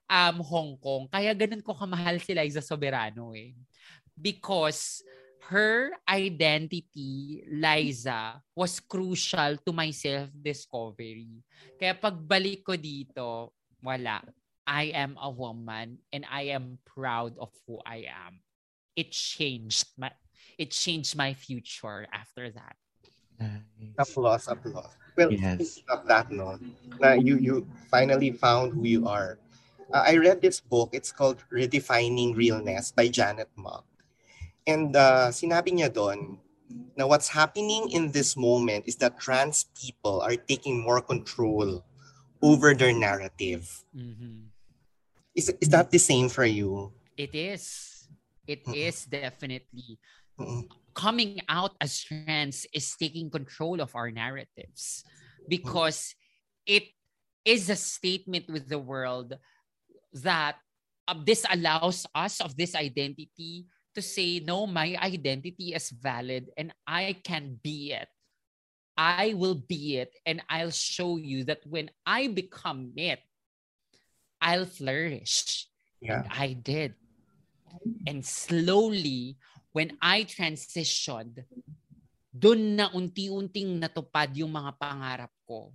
um, 0.07 0.37
Hong 0.47 0.73
Kong. 0.79 1.11
Kaya 1.11 1.35
ganun 1.35 1.59
ko 1.59 1.75
kamahal 1.75 2.23
si 2.23 2.31
Liza 2.31 2.63
Soberano 2.63 3.35
eh. 3.35 3.51
Because 4.15 5.03
her 5.49 5.91
identity, 6.07 7.43
Liza, 7.49 8.41
was 8.55 8.79
crucial 8.79 9.57
to 9.65 9.71
my 9.73 9.89
self-discovery. 9.91 11.41
Kaya 11.79 11.97
pagbalik 11.97 12.61
ko 12.61 12.77
dito, 12.77 13.51
wala. 13.81 14.21
I 14.67 14.93
am 14.93 15.17
a 15.17 15.29
woman 15.29 15.97
and 16.13 16.23
I 16.29 16.53
am 16.53 16.77
proud 16.85 17.35
of 17.41 17.49
who 17.65 17.81
I 17.83 18.05
am. 18.07 18.39
It 18.95 19.11
changed 19.11 19.89
my 19.97 20.13
it 20.59 20.69
changed 20.71 21.17
my 21.17 21.33
future 21.33 22.05
after 22.13 22.53
that. 22.53 22.77
Nice. 23.39 23.97
Applause, 23.97 24.45
applause. 24.47 24.93
Well, 25.17 25.33
Yes. 25.33 25.81
of 25.89 26.05
that, 26.07 26.29
no, 26.31 26.61
na 27.01 27.17
you 27.17 27.35
you 27.41 27.55
finally 27.89 28.31
found 28.31 28.77
who 28.77 28.85
you 28.85 29.03
are. 29.09 29.41
Uh, 29.91 30.07
I 30.07 30.15
read 30.21 30.39
this 30.39 30.61
book. 30.61 30.93
It's 30.93 31.11
called 31.11 31.43
Redefining 31.51 32.37
Realness 32.37 32.93
by 32.95 33.09
Janet 33.11 33.49
Mock. 33.59 33.83
And 34.67 34.95
uh, 34.95 35.33
sinabi 35.33 35.73
niya 35.73 35.89
doon 35.89 36.37
na 36.95 37.07
what's 37.07 37.27
happening 37.27 37.91
in 37.91 38.11
this 38.11 38.37
moment 38.37 38.85
is 38.87 38.95
that 39.01 39.19
trans 39.19 39.67
people 39.75 40.21
are 40.21 40.35
taking 40.35 40.79
more 40.79 41.01
control 41.01 41.83
over 42.41 42.73
their 42.73 42.93
narrative. 42.93 43.67
Mhm. 43.95 44.53
Is, 45.35 45.47
is 45.63 45.69
that 45.71 45.91
the 45.91 45.99
same 45.99 46.27
for 46.27 46.45
you? 46.45 46.91
It 47.15 47.33
is. 47.33 48.07
It 48.47 48.65
Mm-mm. 48.65 48.75
is 48.75 49.05
definitely. 49.05 49.99
Mm-mm. 50.39 50.67
Coming 50.93 51.39
out 51.47 51.71
as 51.79 52.03
trans 52.03 52.67
is 52.75 52.91
taking 52.99 53.31
control 53.31 53.79
of 53.79 53.95
our 53.95 54.11
narratives 54.11 55.07
because 55.47 56.15
it 56.67 56.83
is 57.47 57.71
a 57.71 57.79
statement 57.79 58.51
with 58.51 58.67
the 58.67 58.79
world 58.79 59.39
that 60.19 60.59
uh, 61.07 61.15
this 61.23 61.47
allows 61.47 62.03
us 62.13 62.41
of 62.43 62.59
this 62.59 62.75
identity 62.75 63.65
to 63.95 64.01
say, 64.01 64.39
no, 64.39 64.67
my 64.67 64.95
identity 65.01 65.73
is 65.73 65.89
valid 65.89 66.49
and 66.57 66.73
I 66.87 67.17
can 67.23 67.59
be 67.61 67.93
it. 67.93 68.07
I 68.97 69.33
will 69.33 69.55
be 69.55 69.97
it 69.97 70.13
and 70.25 70.43
I'll 70.49 70.71
show 70.71 71.17
you 71.17 71.43
that 71.45 71.65
when 71.65 71.89
I 72.05 72.27
become 72.27 72.93
it, 72.95 73.19
I'll 74.41 74.65
flourish. 74.65 75.67
Yeah. 76.01 76.23
And 76.23 76.27
I 76.31 76.53
did. 76.53 76.95
And 78.05 78.25
slowly, 78.25 79.37
when 79.71 79.97
I 80.01 80.23
transitioned, 80.25 81.45
dun 82.31 82.75
na 82.75 82.89
unti-unting 82.91 83.79
natupad 83.79 84.35
yung 84.35 84.51
mga 84.51 84.71
pangarap 84.79 85.33
ko. 85.47 85.71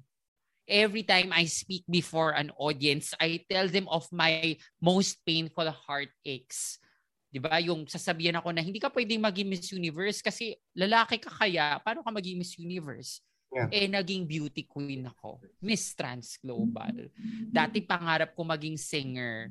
Every 0.67 1.07
time 1.07 1.31
I 1.31 1.47
speak 1.47 1.87
before 1.87 2.35
an 2.35 2.51
audience, 2.59 3.15
I 3.23 3.47
tell 3.47 3.71
them 3.71 3.87
of 3.87 4.11
my 4.11 4.59
most 4.83 5.23
painful 5.23 5.71
heartaches. 5.71 6.83
Di 7.27 7.39
ba? 7.43 7.59
Yung 7.61 7.85
sasabihan 7.85 8.39
ako 8.39 8.55
na 8.55 8.63
hindi 8.63 8.79
ka 8.79 8.89
pwedeng 8.91 9.23
maging 9.23 9.49
Miss 9.49 9.69
Universe 9.75 10.23
kasi 10.23 10.57
lalaki 10.73 11.19
ka 11.21 11.31
kaya, 11.31 11.79
paano 11.83 12.01
ka 12.01 12.11
maging 12.15 12.39
Miss 12.39 12.57
Universe? 12.57 13.21
Yeah. 13.55 13.71
Eh, 13.71 13.89
naging 13.89 14.27
beauty 14.27 14.67
queen 14.67 15.07
ako. 15.07 15.39
Miss 15.63 15.95
Trans 15.95 16.37
Global. 16.43 17.09
Dati 17.49 17.81
pangarap 17.81 18.35
ko 18.35 18.43
maging 18.43 18.77
singer. 18.77 19.49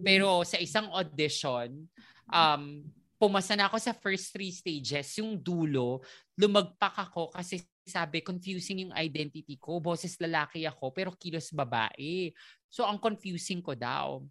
Pero 0.00 0.46
sa 0.46 0.56
isang 0.62 0.88
audition, 0.94 1.84
um, 2.30 2.86
pumasa 3.18 3.58
na 3.58 3.66
ako 3.66 3.76
sa 3.82 3.92
first 3.92 4.30
three 4.30 4.54
stages. 4.54 5.18
Yung 5.18 5.38
dulo, 5.38 6.02
lumagpak 6.38 7.10
ako 7.10 7.34
kasi 7.34 7.60
sabi, 7.82 8.22
confusing 8.22 8.86
yung 8.86 8.94
identity 8.94 9.58
ko. 9.58 9.82
Boses 9.82 10.14
lalaki 10.22 10.62
ako, 10.66 10.94
pero 10.94 11.10
kilos 11.18 11.50
babae. 11.50 12.30
So, 12.70 12.86
ang 12.86 13.02
confusing 13.02 13.58
ko 13.58 13.74
daw. 13.74 14.22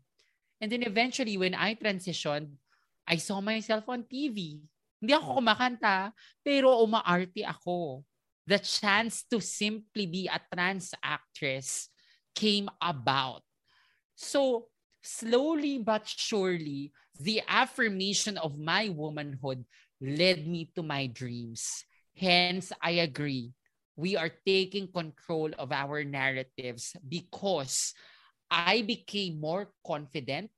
And 0.61 0.71
then 0.71 0.87
eventually, 0.87 1.35
when 1.35 1.57
I 1.57 1.75
transitioned, 1.75 2.55
I 3.07 3.17
saw 3.17 3.41
myself 3.41 3.87
on 3.89 4.03
TV. 4.05 4.61
Hindi 5.01 5.11
ako 5.17 5.41
kumakanta, 5.41 6.13
pero 6.45 6.77
umaarte 6.85 7.41
ako. 7.41 8.05
The 8.45 8.61
chance 8.61 9.25
to 9.29 9.41
simply 9.41 10.05
be 10.05 10.29
a 10.29 10.41
trans 10.51 10.93
actress 11.01 11.89
came 12.33 12.69
about. 12.81 13.41
So, 14.13 14.69
slowly 15.01 15.81
but 15.81 16.05
surely, 16.05 16.93
the 17.17 17.41
affirmation 17.49 18.37
of 18.37 18.57
my 18.57 18.89
womanhood 18.89 19.65
led 20.01 20.45
me 20.45 20.69
to 20.77 20.81
my 20.85 21.07
dreams. 21.09 21.85
Hence, 22.13 22.73
I 22.81 23.01
agree. 23.01 23.53
We 23.95 24.17
are 24.17 24.29
taking 24.45 24.89
control 24.89 25.49
of 25.57 25.71
our 25.71 26.03
narratives 26.03 26.95
because 27.01 27.93
I 28.49 28.81
became 28.81 29.39
more 29.39 29.73
confident. 29.85 30.51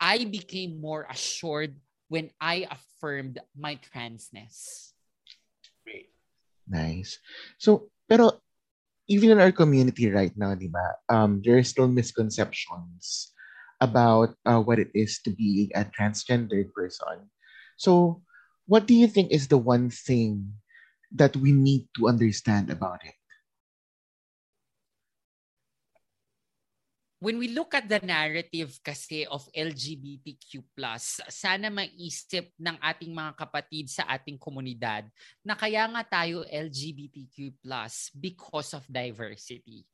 I 0.00 0.24
became 0.24 0.80
more 0.80 1.04
assured 1.12 1.76
when 2.08 2.32
I 2.40 2.66
affirmed 2.72 3.38
my 3.52 3.76
transness. 3.76 4.96
Great. 5.84 6.08
Nice. 6.66 7.20
So, 7.60 7.92
pero 8.08 8.40
even 9.06 9.30
in 9.30 9.38
our 9.38 9.52
community 9.52 10.08
right 10.08 10.32
now, 10.34 10.56
di 10.56 10.72
ba, 10.72 10.96
um, 11.12 11.44
there 11.44 11.60
are 11.60 11.66
still 11.66 11.86
misconceptions 11.86 13.36
about 13.80 14.32
uh, 14.48 14.60
what 14.60 14.80
it 14.80 14.88
is 14.96 15.20
to 15.28 15.30
be 15.30 15.68
a 15.76 15.84
transgendered 15.84 16.72
person. 16.72 17.28
So, 17.76 18.24
what 18.64 18.88
do 18.88 18.96
you 18.96 19.06
think 19.06 19.32
is 19.32 19.48
the 19.48 19.60
one 19.60 19.90
thing 19.92 20.56
that 21.12 21.36
we 21.36 21.52
need 21.52 21.92
to 22.00 22.08
understand 22.08 22.70
about 22.72 23.04
it? 23.04 23.19
When 27.20 27.36
we 27.36 27.52
look 27.52 27.76
at 27.76 27.84
the 27.84 28.00
narrative 28.00 28.80
kasi 28.80 29.28
of 29.28 29.44
LGBTQ+, 29.52 30.64
sana 31.28 31.68
maisip 31.68 32.56
ng 32.56 32.80
ating 32.80 33.12
mga 33.12 33.36
kapatid 33.36 33.92
sa 33.92 34.08
ating 34.08 34.40
komunidad 34.40 35.04
na 35.44 35.52
kaya 35.52 35.84
nga 35.84 36.00
tayo 36.00 36.48
LGBTQ+, 36.48 37.60
because 38.16 38.72
of 38.72 38.88
diversity. 38.88 39.84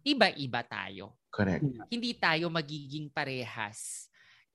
Iba-iba 0.00 0.64
tayo. 0.64 1.20
Correct. 1.28 1.64
Hindi 1.92 2.16
tayo 2.16 2.48
magiging 2.48 3.12
parehas 3.12 4.08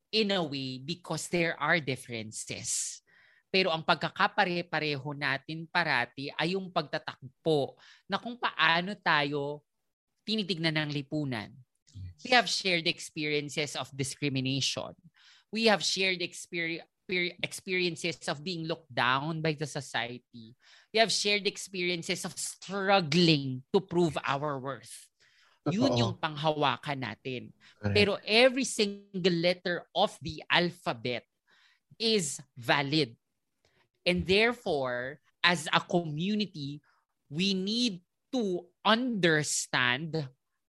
in 0.10 0.34
a 0.34 0.42
way 0.42 0.82
because 0.82 1.30
there 1.30 1.54
are 1.62 1.78
differences. 1.78 3.02
Pero 3.50 3.70
ang 3.70 3.86
pagkakapare-pareho 3.86 5.10
natin 5.14 5.70
parati 5.70 6.34
ay 6.34 6.54
yung 6.58 6.70
pagtatakbo 6.70 7.78
na 8.10 8.18
kung 8.18 8.38
paano 8.38 8.94
tayo 9.02 9.66
tinitignan 10.30 10.78
ng 10.78 10.94
lipunan. 10.94 11.50
We 12.22 12.38
have 12.38 12.46
shared 12.46 12.86
experiences 12.86 13.74
of 13.74 13.90
discrimination. 13.90 14.94
We 15.50 15.66
have 15.74 15.82
shared 15.82 16.22
experi- 16.22 16.86
per- 17.10 17.34
experiences 17.42 18.22
of 18.30 18.46
being 18.46 18.70
looked 18.70 18.94
down 18.94 19.42
by 19.42 19.58
the 19.58 19.66
society. 19.66 20.54
We 20.94 21.02
have 21.02 21.10
shared 21.10 21.50
experiences 21.50 22.22
of 22.30 22.38
struggling 22.38 23.66
to 23.74 23.82
prove 23.82 24.14
our 24.22 24.62
worth. 24.62 25.10
Yun 25.66 25.98
yung 25.98 26.14
panghawakan 26.22 27.02
natin. 27.02 27.50
Pero 27.82 28.22
every 28.22 28.66
single 28.66 29.38
letter 29.42 29.90
of 29.98 30.14
the 30.22 30.46
alphabet 30.46 31.26
is 31.98 32.38
valid. 32.54 33.18
And 34.06 34.26
therefore, 34.26 35.20
as 35.42 35.66
a 35.74 35.82
community, 35.82 36.82
we 37.30 37.54
need 37.54 38.02
to 38.34 38.69
understand 38.84 40.28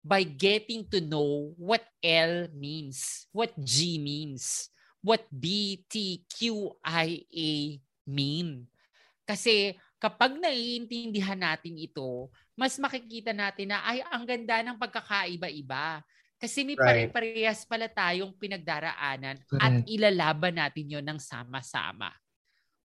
by 0.06 0.22
getting 0.22 0.86
to 0.86 1.02
know 1.02 1.50
what 1.58 1.82
L 1.98 2.46
means, 2.54 3.26
what 3.34 3.50
G 3.58 3.98
means, 3.98 4.70
what 5.02 5.26
BTQIA 5.34 6.22
mean. 8.06 8.70
Kasi 9.26 9.74
kapag 9.98 10.38
naiintindihan 10.38 11.38
natin 11.38 11.74
ito, 11.74 12.30
mas 12.54 12.78
makikita 12.78 13.34
natin 13.34 13.74
na 13.74 13.82
ay 13.82 13.98
ang 14.06 14.22
ganda 14.22 14.62
ng 14.62 14.78
pagkakaiba-iba. 14.78 16.06
Kasi 16.36 16.62
may 16.62 16.76
right. 16.78 17.10
pare-parehas 17.10 17.64
pala 17.66 17.88
tayong 17.88 18.36
pinagdaraanan 18.36 19.40
Correct. 19.48 19.62
at 19.64 19.72
ilalaban 19.88 20.54
natin 20.54 20.86
yon 20.86 21.02
ng 21.02 21.18
sama-sama. 21.18 22.12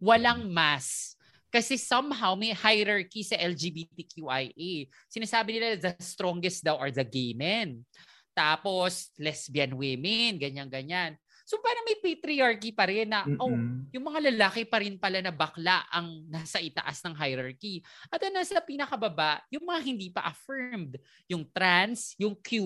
Walang 0.02 0.50
mas. 0.50 1.14
Kasi 1.52 1.76
somehow 1.76 2.34
may 2.40 2.56
hierarchy 2.56 3.28
sa 3.28 3.36
LGBTQIA. 3.36 4.88
Sinasabi 5.12 5.60
nila 5.60 5.76
the 5.76 5.94
strongest 6.00 6.64
daw 6.64 6.80
are 6.80 6.96
the 6.96 7.04
gay 7.04 7.36
men. 7.36 7.84
Tapos 8.32 9.12
lesbian 9.20 9.76
women, 9.76 10.40
ganyan-ganyan. 10.40 11.20
So 11.44 11.60
parang 11.60 11.84
may 11.84 12.00
patriarchy 12.00 12.72
pa 12.72 12.88
rin 12.88 13.12
na, 13.12 13.28
oh, 13.36 13.52
yung 13.92 14.06
mga 14.08 14.32
lalaki 14.32 14.64
pa 14.64 14.80
rin 14.80 14.96
pala 14.96 15.20
na 15.20 15.36
bakla 15.36 15.84
ang 15.92 16.24
nasa 16.32 16.64
itaas 16.64 17.04
ng 17.04 17.12
hierarchy. 17.12 17.84
At 18.08 18.24
ang 18.24 18.32
nasa 18.32 18.64
pinakababa, 18.64 19.44
yung 19.52 19.68
mga 19.68 19.82
hindi 19.84 20.08
pa 20.08 20.24
affirmed. 20.32 20.96
Yung 21.28 21.44
trans, 21.52 22.16
yung 22.16 22.40
Q, 22.40 22.64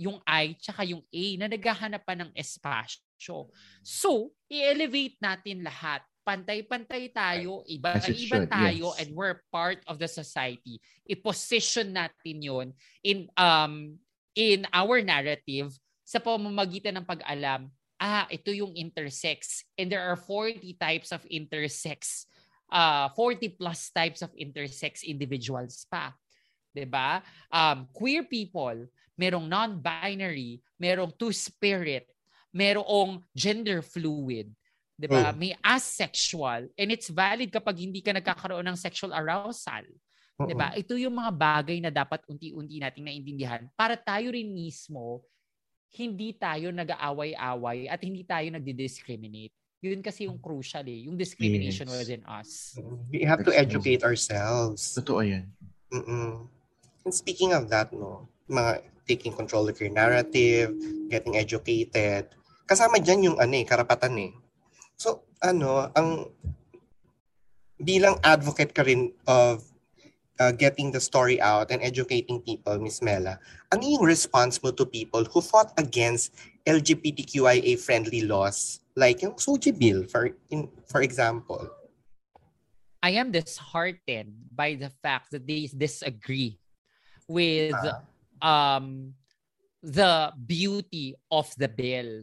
yung 0.00 0.16
I, 0.24 0.56
tsaka 0.56 0.88
yung 0.88 1.04
A 1.04 1.24
na 1.36 1.52
naghahanap 1.52 2.02
pa 2.08 2.16
ng 2.16 2.32
espasyo. 2.32 3.52
So, 3.84 4.32
i-elevate 4.48 5.20
natin 5.20 5.60
lahat 5.60 6.00
pantay-pantay 6.22 7.10
tayo, 7.10 7.66
iba-iba 7.66 8.46
tayo, 8.46 8.94
yes. 8.94 8.98
and 9.02 9.08
we're 9.14 9.42
part 9.50 9.82
of 9.90 9.98
the 9.98 10.06
society. 10.06 10.78
I-position 11.06 11.94
natin 11.94 12.36
yon 12.42 12.68
in 13.02 13.26
um 13.34 13.98
in 14.32 14.64
our 14.72 15.02
narrative 15.02 15.74
sa 16.06 16.22
pamamagitan 16.22 16.98
ng 16.98 17.06
pag-alam, 17.06 17.68
ah, 17.98 18.26
ito 18.30 18.50
yung 18.50 18.74
intersex. 18.74 19.62
And 19.78 19.90
there 19.90 20.02
are 20.02 20.18
40 20.18 20.74
types 20.78 21.14
of 21.14 21.22
intersex, 21.28 22.26
uh, 22.70 23.10
40 23.14 23.54
plus 23.54 23.90
types 23.94 24.20
of 24.22 24.34
intersex 24.34 25.06
individuals 25.06 25.86
pa. 25.86 26.14
'di 26.72 26.88
ba? 26.88 27.20
Um, 27.52 27.86
queer 27.92 28.24
people, 28.24 28.88
merong 29.14 29.46
non-binary, 29.46 30.64
merong 30.80 31.12
two-spirit, 31.20 32.08
merong 32.50 33.20
gender 33.36 33.84
fluid, 33.84 34.48
'Di 35.02 35.10
ba? 35.10 35.34
Mm. 35.34 35.38
May 35.42 35.52
asexual 35.58 36.70
and 36.78 36.88
it's 36.94 37.10
valid 37.10 37.50
kapag 37.50 37.82
hindi 37.82 37.98
ka 37.98 38.14
nagkakaroon 38.14 38.62
ng 38.70 38.78
sexual 38.78 39.10
arousal. 39.10 39.82
Uh-uh. 40.38 40.46
'Di 40.46 40.54
ba? 40.54 40.70
Ito 40.78 40.94
yung 40.94 41.18
mga 41.18 41.32
bagay 41.34 41.82
na 41.82 41.90
dapat 41.90 42.22
unti-unti 42.30 42.78
nating 42.78 43.02
naintindihan 43.10 43.66
para 43.74 43.98
tayo 43.98 44.30
rin 44.30 44.46
mismo 44.54 45.26
hindi 45.98 46.32
tayo 46.38 46.72
nag-aaway-away 46.72 47.90
at 47.90 48.00
hindi 48.00 48.24
tayo 48.24 48.48
nagdi-discriminate. 48.48 49.52
Yun 49.82 50.00
kasi 50.00 50.24
yung 50.30 50.38
crucial 50.38 50.86
eh, 50.86 51.10
yung 51.10 51.18
discrimination 51.18 51.90
yes. 51.90 51.98
within 51.98 52.22
us. 52.24 52.78
We 53.10 53.26
have 53.26 53.44
to 53.44 53.52
educate 53.52 54.06
ourselves. 54.06 54.94
Totoo 54.94 55.20
yan. 55.26 55.50
Mm-mm. 55.92 56.48
And 57.04 57.12
speaking 57.12 57.52
of 57.52 57.68
that, 57.68 57.90
no, 57.92 58.30
mga 58.48 58.86
taking 59.04 59.34
control 59.34 59.68
of 59.68 59.76
your 59.82 59.90
narrative, 59.90 60.72
getting 61.10 61.36
educated, 61.36 62.30
kasama 62.64 63.02
dyan 63.02 63.28
yung 63.28 63.36
ano 63.36 63.52
eh, 63.58 63.66
karapatan 63.66 64.14
eh. 64.16 64.32
So, 64.96 65.24
ano, 65.42 65.90
ang 65.94 66.30
bilang 67.82 68.18
advocate 68.22 68.74
ka 68.74 68.86
rin 68.86 69.10
of 69.26 69.66
uh, 70.38 70.52
getting 70.52 70.90
the 70.90 71.00
story 71.00 71.40
out 71.40 71.70
and 71.70 71.82
educating 71.82 72.40
people, 72.40 72.78
Miss 72.78 73.02
Mela, 73.02 73.38
ano 73.70 73.82
yung 73.82 74.06
response 74.06 74.62
mo 74.62 74.70
to 74.70 74.86
people 74.86 75.24
who 75.26 75.40
fought 75.42 75.74
against 75.78 76.34
LGBTQIA-friendly 76.66 78.26
laws 78.26 78.80
like 78.94 79.22
yung 79.22 79.34
Soji 79.34 79.72
Bill, 79.74 80.04
for, 80.04 80.30
in, 80.50 80.68
for 80.86 81.02
example? 81.02 81.68
I 83.02 83.18
am 83.18 83.34
disheartened 83.34 84.46
by 84.54 84.78
the 84.78 84.90
fact 85.02 85.32
that 85.32 85.46
they 85.46 85.66
disagree 85.66 86.60
with 87.26 87.74
uh, 87.74 87.98
um, 88.44 89.14
the 89.82 90.30
beauty 90.38 91.18
of 91.30 91.50
the 91.58 91.66
bill. 91.66 92.22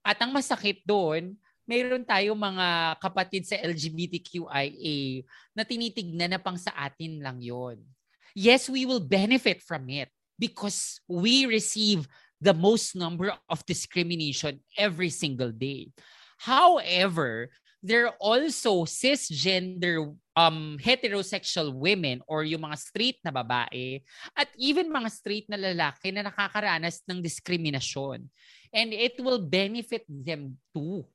At 0.00 0.16
ang 0.24 0.32
masakit 0.32 0.80
doon, 0.88 1.36
meron 1.66 2.02
tayo 2.02 2.34
mga 2.34 2.98
kapatid 2.98 3.46
sa 3.46 3.58
LGBTQIA 3.60 5.22
na 5.54 5.62
tinitignan 5.62 6.30
na 6.34 6.40
pang 6.42 6.58
sa 6.58 6.74
atin 6.74 7.22
lang 7.22 7.38
yon. 7.38 7.78
Yes, 8.32 8.66
we 8.66 8.88
will 8.88 9.02
benefit 9.02 9.60
from 9.60 9.86
it 9.92 10.08
because 10.40 10.98
we 11.06 11.44
receive 11.46 12.08
the 12.42 12.56
most 12.56 12.98
number 12.98 13.30
of 13.46 13.62
discrimination 13.68 14.58
every 14.74 15.12
single 15.12 15.52
day. 15.54 15.94
However, 16.42 17.54
there 17.82 18.10
are 18.10 18.18
also 18.18 18.82
cisgender 18.82 20.10
um, 20.34 20.78
heterosexual 20.82 21.74
women 21.74 22.22
or 22.26 22.42
yung 22.42 22.66
mga 22.66 22.78
straight 22.78 23.18
na 23.22 23.30
babae 23.30 24.02
at 24.34 24.48
even 24.58 24.90
mga 24.90 25.10
straight 25.10 25.46
na 25.46 25.58
lalaki 25.58 26.10
na 26.10 26.26
nakakaranas 26.26 27.02
ng 27.06 27.22
diskriminasyon. 27.22 28.26
And 28.74 28.90
it 28.90 29.20
will 29.22 29.38
benefit 29.38 30.02
them 30.08 30.58
too 30.74 31.06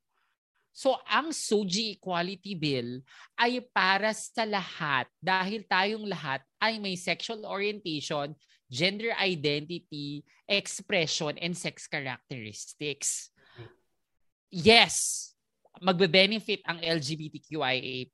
So 0.78 0.94
ang 1.10 1.34
SOGI 1.34 1.98
Equality 1.98 2.54
Bill 2.54 3.02
ay 3.34 3.66
para 3.74 4.14
sa 4.14 4.46
lahat 4.46 5.10
dahil 5.18 5.66
tayong 5.66 6.06
lahat 6.06 6.46
ay 6.62 6.78
may 6.78 6.94
sexual 6.94 7.50
orientation, 7.50 8.38
gender 8.70 9.10
identity, 9.18 10.22
expression, 10.46 11.34
and 11.42 11.58
sex 11.58 11.90
characteristics. 11.90 13.34
Yes, 14.54 15.34
magbe-benefit 15.82 16.62
ang 16.70 16.78
LGBTQIA+. 16.78 18.14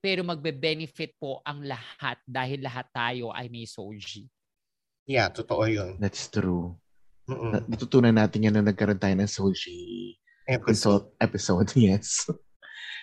Pero 0.00 0.24
magbe-benefit 0.24 1.20
po 1.20 1.44
ang 1.44 1.68
lahat 1.68 2.16
dahil 2.24 2.64
lahat 2.64 2.88
tayo 2.96 3.28
ay 3.28 3.52
may 3.52 3.68
SOGI. 3.68 4.24
Yeah, 5.04 5.28
totoo 5.28 5.68
yun. 5.68 6.00
That's 6.00 6.32
true. 6.32 6.80
Mm-mm. 7.28 7.68
Natutunan 7.68 8.16
natin 8.16 8.48
yan 8.48 8.56
na 8.56 8.72
nagkaroon 8.72 8.96
tayo 8.96 9.12
ng 9.20 9.28
SOGI 9.28 10.16
episode. 10.48 11.04
episode, 11.20 11.72
yes. 11.76 12.28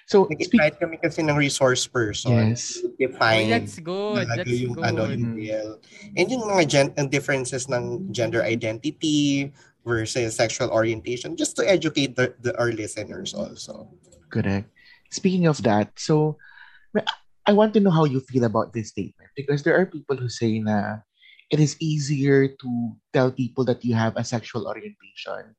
So, 0.05 0.29
nag-invite 0.29 0.77
kami 0.77 0.97
kasi 1.01 1.25
ng 1.25 1.33
resource 1.33 1.89
person. 1.89 2.53
Yes. 2.53 2.77
Define. 3.01 3.49
Oh, 3.49 3.53
that's 3.57 3.77
good. 3.81 4.25
That's 4.29 4.49
yung, 4.49 4.73
good. 4.77 4.85
Ano, 4.85 5.09
yung 5.09 5.33
real. 5.33 5.81
And 6.13 6.29
yung 6.29 6.45
mga 6.45 6.63
gen- 6.69 7.09
differences 7.09 7.65
ng 7.65 8.13
gender 8.13 8.45
identity 8.45 9.49
versus 9.81 10.37
sexual 10.37 10.69
orientation 10.69 11.37
just 11.37 11.57
to 11.57 11.65
educate 11.65 12.13
the, 12.17 12.33
the 12.41 12.53
our 12.57 12.69
listeners 12.73 13.33
also. 13.33 13.89
Correct. 14.29 14.69
Speaking 15.09 15.45
of 15.47 15.61
that, 15.63 15.93
so 15.97 16.37
I 17.45 17.53
want 17.53 17.73
to 17.73 17.79
know 17.79 17.93
how 17.93 18.05
you 18.05 18.19
feel 18.19 18.43
about 18.43 18.73
this 18.73 18.89
statement 18.89 19.29
because 19.37 19.61
there 19.61 19.77
are 19.77 19.85
people 19.85 20.17
who 20.17 20.29
say 20.29 20.57
na 20.59 21.05
it 21.53 21.61
is 21.61 21.77
easier 21.79 22.49
to 22.49 22.69
tell 23.13 23.29
people 23.29 23.65
that 23.65 23.85
you 23.85 23.93
have 23.93 24.17
a 24.17 24.25
sexual 24.25 24.65
orientation 24.65 25.53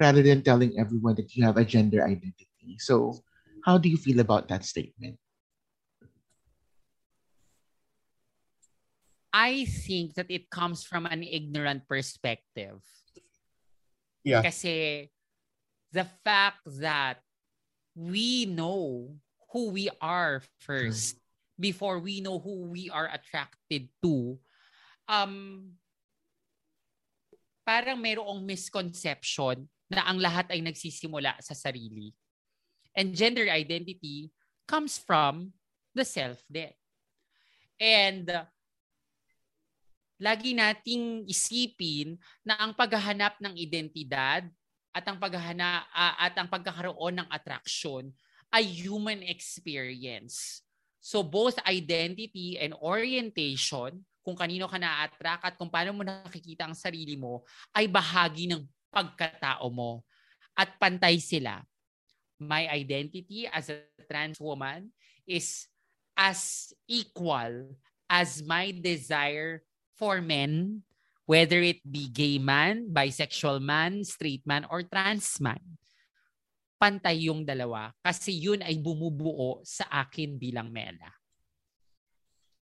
rather 0.00 0.22
than 0.22 0.42
telling 0.42 0.78
everyone 0.78 1.14
that 1.16 1.34
you 1.36 1.44
have 1.44 1.56
a 1.56 1.64
gender 1.64 2.04
identity. 2.04 2.76
So, 2.78 3.22
how 3.64 3.78
do 3.78 3.88
you 3.88 3.96
feel 3.96 4.20
about 4.20 4.48
that 4.48 4.64
statement? 4.64 5.18
I 9.32 9.66
think 9.66 10.14
that 10.14 10.30
it 10.30 10.48
comes 10.48 10.84
from 10.84 11.04
an 11.04 11.22
ignorant 11.22 11.84
perspective. 11.84 12.80
Yeah. 14.24 14.40
Kasi 14.40 15.10
the 15.92 16.08
fact 16.24 16.64
that 16.80 17.20
we 17.92 18.48
know 18.48 19.12
who 19.52 19.70
we 19.70 19.92
are 20.00 20.40
first 20.64 21.20
before 21.60 22.00
we 22.00 22.20
know 22.20 22.38
who 22.40 22.68
we 22.68 22.88
are 22.88 23.08
attracted 23.12 23.88
to, 24.00 24.40
um, 25.08 25.72
parang 27.64 28.00
mayroong 28.00 28.44
misconception 28.44 29.68
na 29.86 30.06
ang 30.06 30.18
lahat 30.18 30.50
ay 30.50 30.62
nagsisimula 30.62 31.38
sa 31.38 31.54
sarili. 31.54 32.10
And 32.96 33.12
gender 33.14 33.46
identity 33.46 34.32
comes 34.66 34.98
from 34.98 35.54
the 35.94 36.02
self 36.02 36.42
din. 36.50 36.72
And 37.76 38.26
uh, 38.26 38.48
lagi 40.16 40.56
nating 40.56 41.28
isipin 41.28 42.16
na 42.40 42.56
ang 42.56 42.72
paghahanap 42.72 43.36
ng 43.38 43.54
identidad 43.54 44.48
at 44.96 45.04
ang 45.04 45.20
paghahanap 45.20 45.84
uh, 45.92 46.14
at 46.16 46.34
ang 46.40 46.48
pagkakaroon 46.48 47.20
ng 47.20 47.28
attraction 47.28 48.08
ay 48.48 48.64
human 48.64 49.20
experience. 49.20 50.64
So 51.04 51.20
both 51.20 51.60
identity 51.68 52.56
and 52.58 52.72
orientation, 52.80 54.02
kung 54.24 54.34
kanino 54.34 54.66
ka 54.66 54.80
na-attract 54.80 55.42
at 55.46 55.54
kung 55.54 55.70
paano 55.70 55.94
mo 55.94 56.02
nakikita 56.02 56.66
ang 56.66 56.74
sarili 56.74 57.14
mo, 57.14 57.46
ay 57.76 57.86
bahagi 57.86 58.50
ng 58.50 58.64
pagkatao 58.96 59.68
mo. 59.68 60.00
At 60.56 60.80
pantay 60.80 61.20
sila. 61.20 61.60
My 62.40 62.64
identity 62.72 63.44
as 63.44 63.68
a 63.68 63.84
trans 64.08 64.40
woman 64.40 64.88
is 65.28 65.68
as 66.16 66.72
equal 66.88 67.76
as 68.08 68.40
my 68.40 68.72
desire 68.72 69.60
for 70.00 70.24
men, 70.24 70.80
whether 71.28 71.60
it 71.60 71.84
be 71.84 72.08
gay 72.08 72.40
man, 72.40 72.88
bisexual 72.88 73.60
man, 73.60 74.00
straight 74.04 74.44
man, 74.48 74.64
or 74.72 74.80
trans 74.80 75.36
man. 75.44 75.60
Pantay 76.76 77.28
yung 77.28 77.44
dalawa 77.44 77.92
kasi 78.04 78.36
yun 78.36 78.60
ay 78.60 78.76
bumubuo 78.80 79.60
sa 79.64 79.88
akin 80.04 80.36
bilang 80.36 80.68
Mela. 80.72 81.12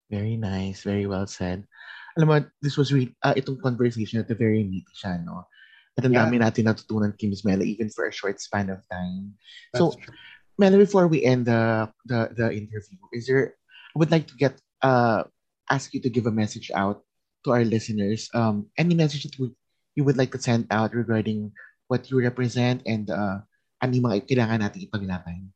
Very 0.09 0.38
nice. 0.38 0.86
Very 0.86 1.09
well 1.09 1.26
said. 1.26 1.65
Alam 2.13 2.28
mo, 2.30 2.38
this 2.61 2.78
was 2.78 2.93
really, 2.93 3.17
uh, 3.26 3.34
itong 3.34 3.57
conversation 3.59 4.21
at 4.21 4.30
a 4.30 4.38
very 4.38 4.61
meaty 4.61 4.93
siya, 4.93 5.19
no? 5.26 5.49
At 5.96 6.04
ang 6.04 6.12
Yeah. 6.12 6.28
dami 6.28 6.43
natin 6.43 6.68
natutunan 6.68 7.16
kay 7.16 7.32
Miss 7.32 7.48
Mela 7.48 7.64
even 7.64 7.88
for 7.88 8.04
a 8.08 8.12
short 8.12 8.39
span 8.43 8.68
of 8.68 8.84
time. 8.91 9.39
That's 9.72 9.80
So, 9.80 9.96
true. 9.96 10.16
Mela, 10.60 10.76
before 10.80 11.08
we 11.08 11.24
end 11.24 11.48
the, 11.48 11.88
the 12.08 12.32
the 12.36 12.48
interview, 12.52 13.00
is 13.16 13.28
there? 13.28 13.56
I 13.91 14.00
would 14.00 14.12
like 14.12 14.28
to 14.28 14.36
get 14.36 14.60
uh 14.84 15.24
ask 15.72 15.96
you 15.96 16.00
to 16.04 16.12
give 16.12 16.28
a 16.28 16.36
message 16.36 16.72
out 16.76 17.04
to 17.43 17.52
our 17.52 17.64
listeners. 17.64 18.28
Um, 18.34 18.68
any 18.78 18.93
message 18.96 19.24
that 19.24 19.39
would, 19.39 19.56
you 19.96 20.04
would 20.04 20.18
like 20.18 20.32
to 20.34 20.41
send 20.41 20.68
out 20.70 20.93
regarding 20.93 21.54
what 21.88 22.10
you 22.10 22.20
represent 22.20 22.84
and 22.86 23.10
uh, 23.10 23.41
ano 23.82 23.91
yung 23.93 24.08
mga 24.10 24.26
kailangan 24.28 24.60
natin 24.62 24.86
ipaglaban? 24.86 25.54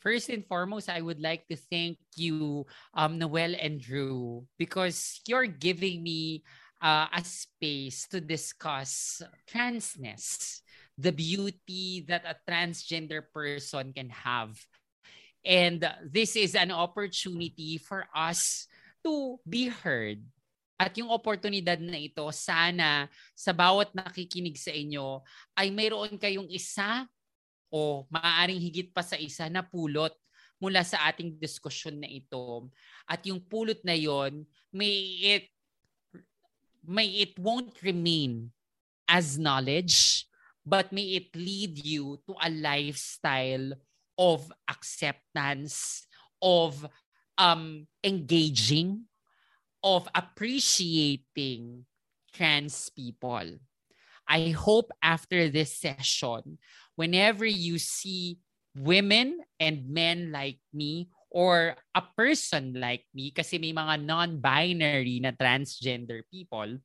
First 0.00 0.32
and 0.32 0.40
foremost, 0.48 0.88
I 0.88 1.04
would 1.04 1.20
like 1.20 1.44
to 1.52 1.56
thank 1.60 2.00
you, 2.16 2.64
um, 2.96 3.20
Noel 3.20 3.52
and 3.60 3.76
Drew, 3.76 4.48
because 4.56 5.20
you're 5.28 5.44
giving 5.44 6.00
me 6.00 6.40
uh, 6.80 7.06
a 7.12 7.22
space 7.22 8.08
to 8.08 8.18
discuss 8.18 9.22
transness, 9.46 10.60
the 10.96 11.12
beauty 11.12 12.04
that 12.08 12.24
a 12.24 12.36
transgender 12.48 13.22
person 13.32 13.92
can 13.92 14.08
have. 14.10 14.56
And 15.44 15.80
this 16.04 16.36
is 16.36 16.56
an 16.56 16.72
opportunity 16.72 17.78
for 17.80 18.04
us 18.12 18.68
to 19.04 19.40
be 19.48 19.68
heard. 19.68 20.20
At 20.80 20.96
yung 20.96 21.12
oportunidad 21.12 21.80
na 21.80 22.00
ito, 22.00 22.24
sana 22.32 23.08
sa 23.36 23.52
bawat 23.52 23.92
nakikinig 23.92 24.56
sa 24.56 24.72
inyo 24.72 25.20
ay 25.52 25.68
mayroon 25.68 26.16
kayong 26.16 26.48
isa 26.48 27.04
o 27.68 28.08
maaaring 28.08 28.56
higit 28.56 28.88
pa 28.88 29.04
sa 29.04 29.20
isa 29.20 29.44
na 29.52 29.60
pulot 29.60 30.12
mula 30.56 30.80
sa 30.84 31.08
ating 31.08 31.36
diskusyon 31.36 32.00
na 32.00 32.08
ito. 32.08 32.68
At 33.04 33.24
yung 33.28 33.40
pulot 33.44 33.80
na 33.84 33.96
yon, 33.96 34.44
may 34.72 35.20
it 35.20 35.52
may 36.86 37.06
it 37.06 37.38
won't 37.38 37.82
remain 37.82 38.52
as 39.08 39.38
knowledge, 39.38 40.26
but 40.64 40.92
may 40.92 41.18
it 41.18 41.34
lead 41.34 41.84
you 41.84 42.18
to 42.26 42.34
a 42.42 42.50
lifestyle 42.50 43.72
of 44.18 44.52
acceptance, 44.68 46.06
of 46.42 46.86
um, 47.38 47.86
engaging, 48.04 49.04
of 49.82 50.08
appreciating 50.14 51.86
trans 52.32 52.90
people. 52.90 53.58
I 54.28 54.50
hope 54.50 54.92
after 55.02 55.48
this 55.48 55.74
session, 55.74 56.58
whenever 56.94 57.44
you 57.44 57.78
see 57.78 58.38
women 58.76 59.40
and 59.58 59.88
men 59.88 60.30
like 60.30 60.60
me 60.72 61.08
or 61.30 61.78
a 61.94 62.02
person 62.18 62.74
like 62.74 63.06
me, 63.14 63.30
kasi 63.30 63.56
may 63.56 63.72
mga 63.72 64.02
non-binary 64.02 65.22
na 65.22 65.30
transgender 65.30 66.26
people, 66.26 66.78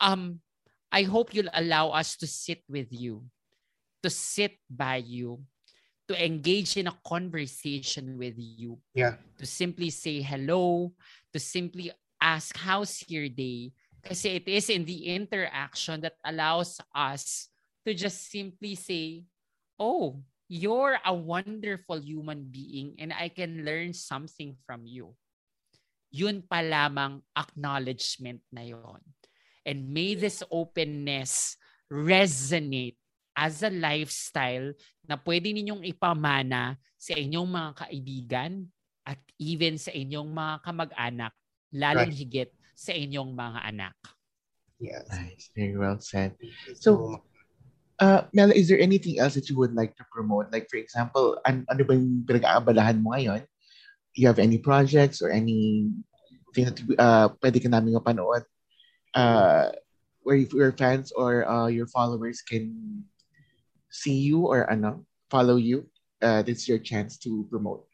um, 0.00 0.38
I 0.92 1.08
hope 1.08 1.32
you'll 1.32 1.52
allow 1.56 1.90
us 1.96 2.20
to 2.20 2.26
sit 2.28 2.60
with 2.68 2.92
you, 2.92 3.24
to 4.04 4.10
sit 4.12 4.60
by 4.68 5.00
you, 5.00 5.40
to 6.08 6.12
engage 6.12 6.76
in 6.76 6.92
a 6.92 6.98
conversation 7.00 8.20
with 8.20 8.36
you, 8.36 8.76
Yeah. 8.92 9.16
to 9.40 9.46
simply 9.48 9.88
say 9.88 10.20
hello, 10.20 10.92
to 11.32 11.40
simply 11.40 11.90
ask, 12.20 12.52
how's 12.60 13.00
your 13.08 13.32
day? 13.32 13.72
Kasi 14.04 14.36
it 14.36 14.46
is 14.50 14.68
in 14.68 14.84
the 14.84 15.16
interaction 15.16 16.02
that 16.04 16.20
allows 16.26 16.76
us 16.92 17.48
to 17.86 17.94
just 17.94 18.28
simply 18.28 18.74
say, 18.74 19.24
oh, 19.78 20.20
you're 20.52 21.00
a 21.00 21.16
wonderful 21.16 21.96
human 21.96 22.44
being 22.44 22.92
and 23.00 23.08
I 23.08 23.32
can 23.32 23.64
learn 23.64 23.96
something 23.96 24.52
from 24.68 24.84
you. 24.84 25.16
Yun 26.12 26.44
pa 26.44 26.60
lamang 26.60 27.24
acknowledgement 27.32 28.44
na 28.52 28.60
yon. 28.60 29.00
And 29.64 29.88
may 29.88 30.12
this 30.12 30.44
openness 30.52 31.56
resonate 31.88 33.00
as 33.32 33.64
a 33.64 33.72
lifestyle 33.72 34.76
na 35.08 35.16
pwede 35.16 35.56
ninyong 35.56 35.88
ipamana 35.88 36.76
sa 37.00 37.16
inyong 37.16 37.48
mga 37.48 37.70
kaibigan 37.88 38.52
at 39.08 39.24
even 39.40 39.80
sa 39.80 39.88
inyong 39.88 40.28
mga 40.28 40.54
kamag-anak, 40.68 41.32
lalong 41.72 42.12
Right. 42.12 42.20
higit 42.20 42.50
sa 42.76 42.92
inyong 42.92 43.32
mga 43.32 43.60
anak. 43.72 43.96
Yes. 44.76 45.08
Nice. 45.08 45.48
Very 45.56 45.80
well 45.80 45.96
said. 45.96 46.36
So, 46.76 46.76
So, 46.76 46.92
Uh, 48.02 48.26
Mela, 48.34 48.50
is 48.50 48.66
there 48.66 48.82
anything 48.82 49.22
else 49.22 49.38
that 49.38 49.46
you 49.46 49.54
would 49.54 49.78
like 49.78 49.94
to 49.94 50.02
promote? 50.10 50.50
Like, 50.50 50.66
for 50.66 50.74
example, 50.74 51.38
an 51.46 51.62
ano 51.70 51.86
ba 51.86 51.94
yung 51.94 52.26
pinag-aabalahan 52.26 52.98
mo 52.98 53.14
ngayon? 53.14 53.46
You 54.18 54.26
have 54.26 54.42
any 54.42 54.58
projects 54.58 55.22
or 55.22 55.30
any 55.30 55.86
thing 56.50 56.66
that 56.66 56.82
uh, 56.98 57.30
pwede 57.38 57.62
ka 57.62 57.70
namin 57.70 57.94
mapanood 57.94 58.42
uh, 59.14 59.70
where 60.26 60.34
your 60.34 60.74
fans 60.74 61.14
or 61.14 61.46
uh, 61.46 61.70
your 61.70 61.86
followers 61.86 62.42
can 62.42 63.06
see 63.86 64.18
you 64.18 64.50
or 64.50 64.66
ano, 64.66 65.06
follow 65.30 65.54
you? 65.54 65.86
Uh, 66.18 66.42
this 66.42 66.66
is 66.66 66.68
your 66.68 66.82
chance 66.82 67.14
to 67.22 67.46
promote. 67.54 67.86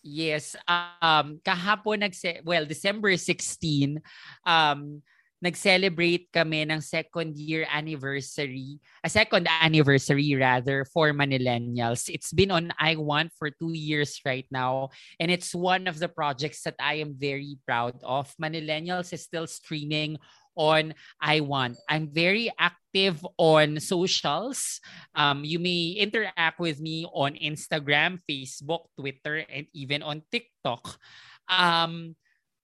Yes, 0.00 0.54
um 0.64 1.42
kahapon 1.44 2.06
nagse 2.06 2.40
well 2.40 2.64
December 2.64 3.18
16 3.20 4.00
um 4.48 5.04
nag-celebrate 5.40 6.28
kami 6.32 6.68
ng 6.68 6.80
second 6.84 7.36
year 7.36 7.64
anniversary, 7.72 8.76
a 9.02 9.08
second 9.08 9.48
anniversary 9.48 10.36
rather 10.36 10.84
for 10.84 11.12
Manillennials. 11.16 12.12
It's 12.12 12.32
been 12.32 12.52
on 12.52 12.72
I 12.76 12.96
Want 13.00 13.32
for 13.40 13.48
two 13.48 13.72
years 13.72 14.20
right 14.24 14.46
now 14.52 14.92
and 15.18 15.32
it's 15.32 15.56
one 15.56 15.88
of 15.88 15.98
the 15.98 16.12
projects 16.12 16.62
that 16.68 16.76
I 16.76 17.00
am 17.00 17.16
very 17.16 17.56
proud 17.64 17.96
of. 18.04 18.28
Manillennials 18.36 19.12
is 19.12 19.24
still 19.24 19.48
streaming 19.48 20.20
on 20.60 20.92
I 21.16 21.40
Want. 21.40 21.80
I'm 21.88 22.12
very 22.12 22.52
active 22.58 23.24
on 23.40 23.80
socials. 23.80 24.80
Um, 25.16 25.40
you 25.44 25.58
may 25.58 25.96
interact 25.96 26.60
with 26.60 26.80
me 26.80 27.08
on 27.08 27.32
Instagram, 27.40 28.20
Facebook, 28.28 28.92
Twitter, 28.98 29.40
and 29.48 29.66
even 29.72 30.02
on 30.02 30.20
TikTok. 30.28 31.00
Um, 31.48 32.14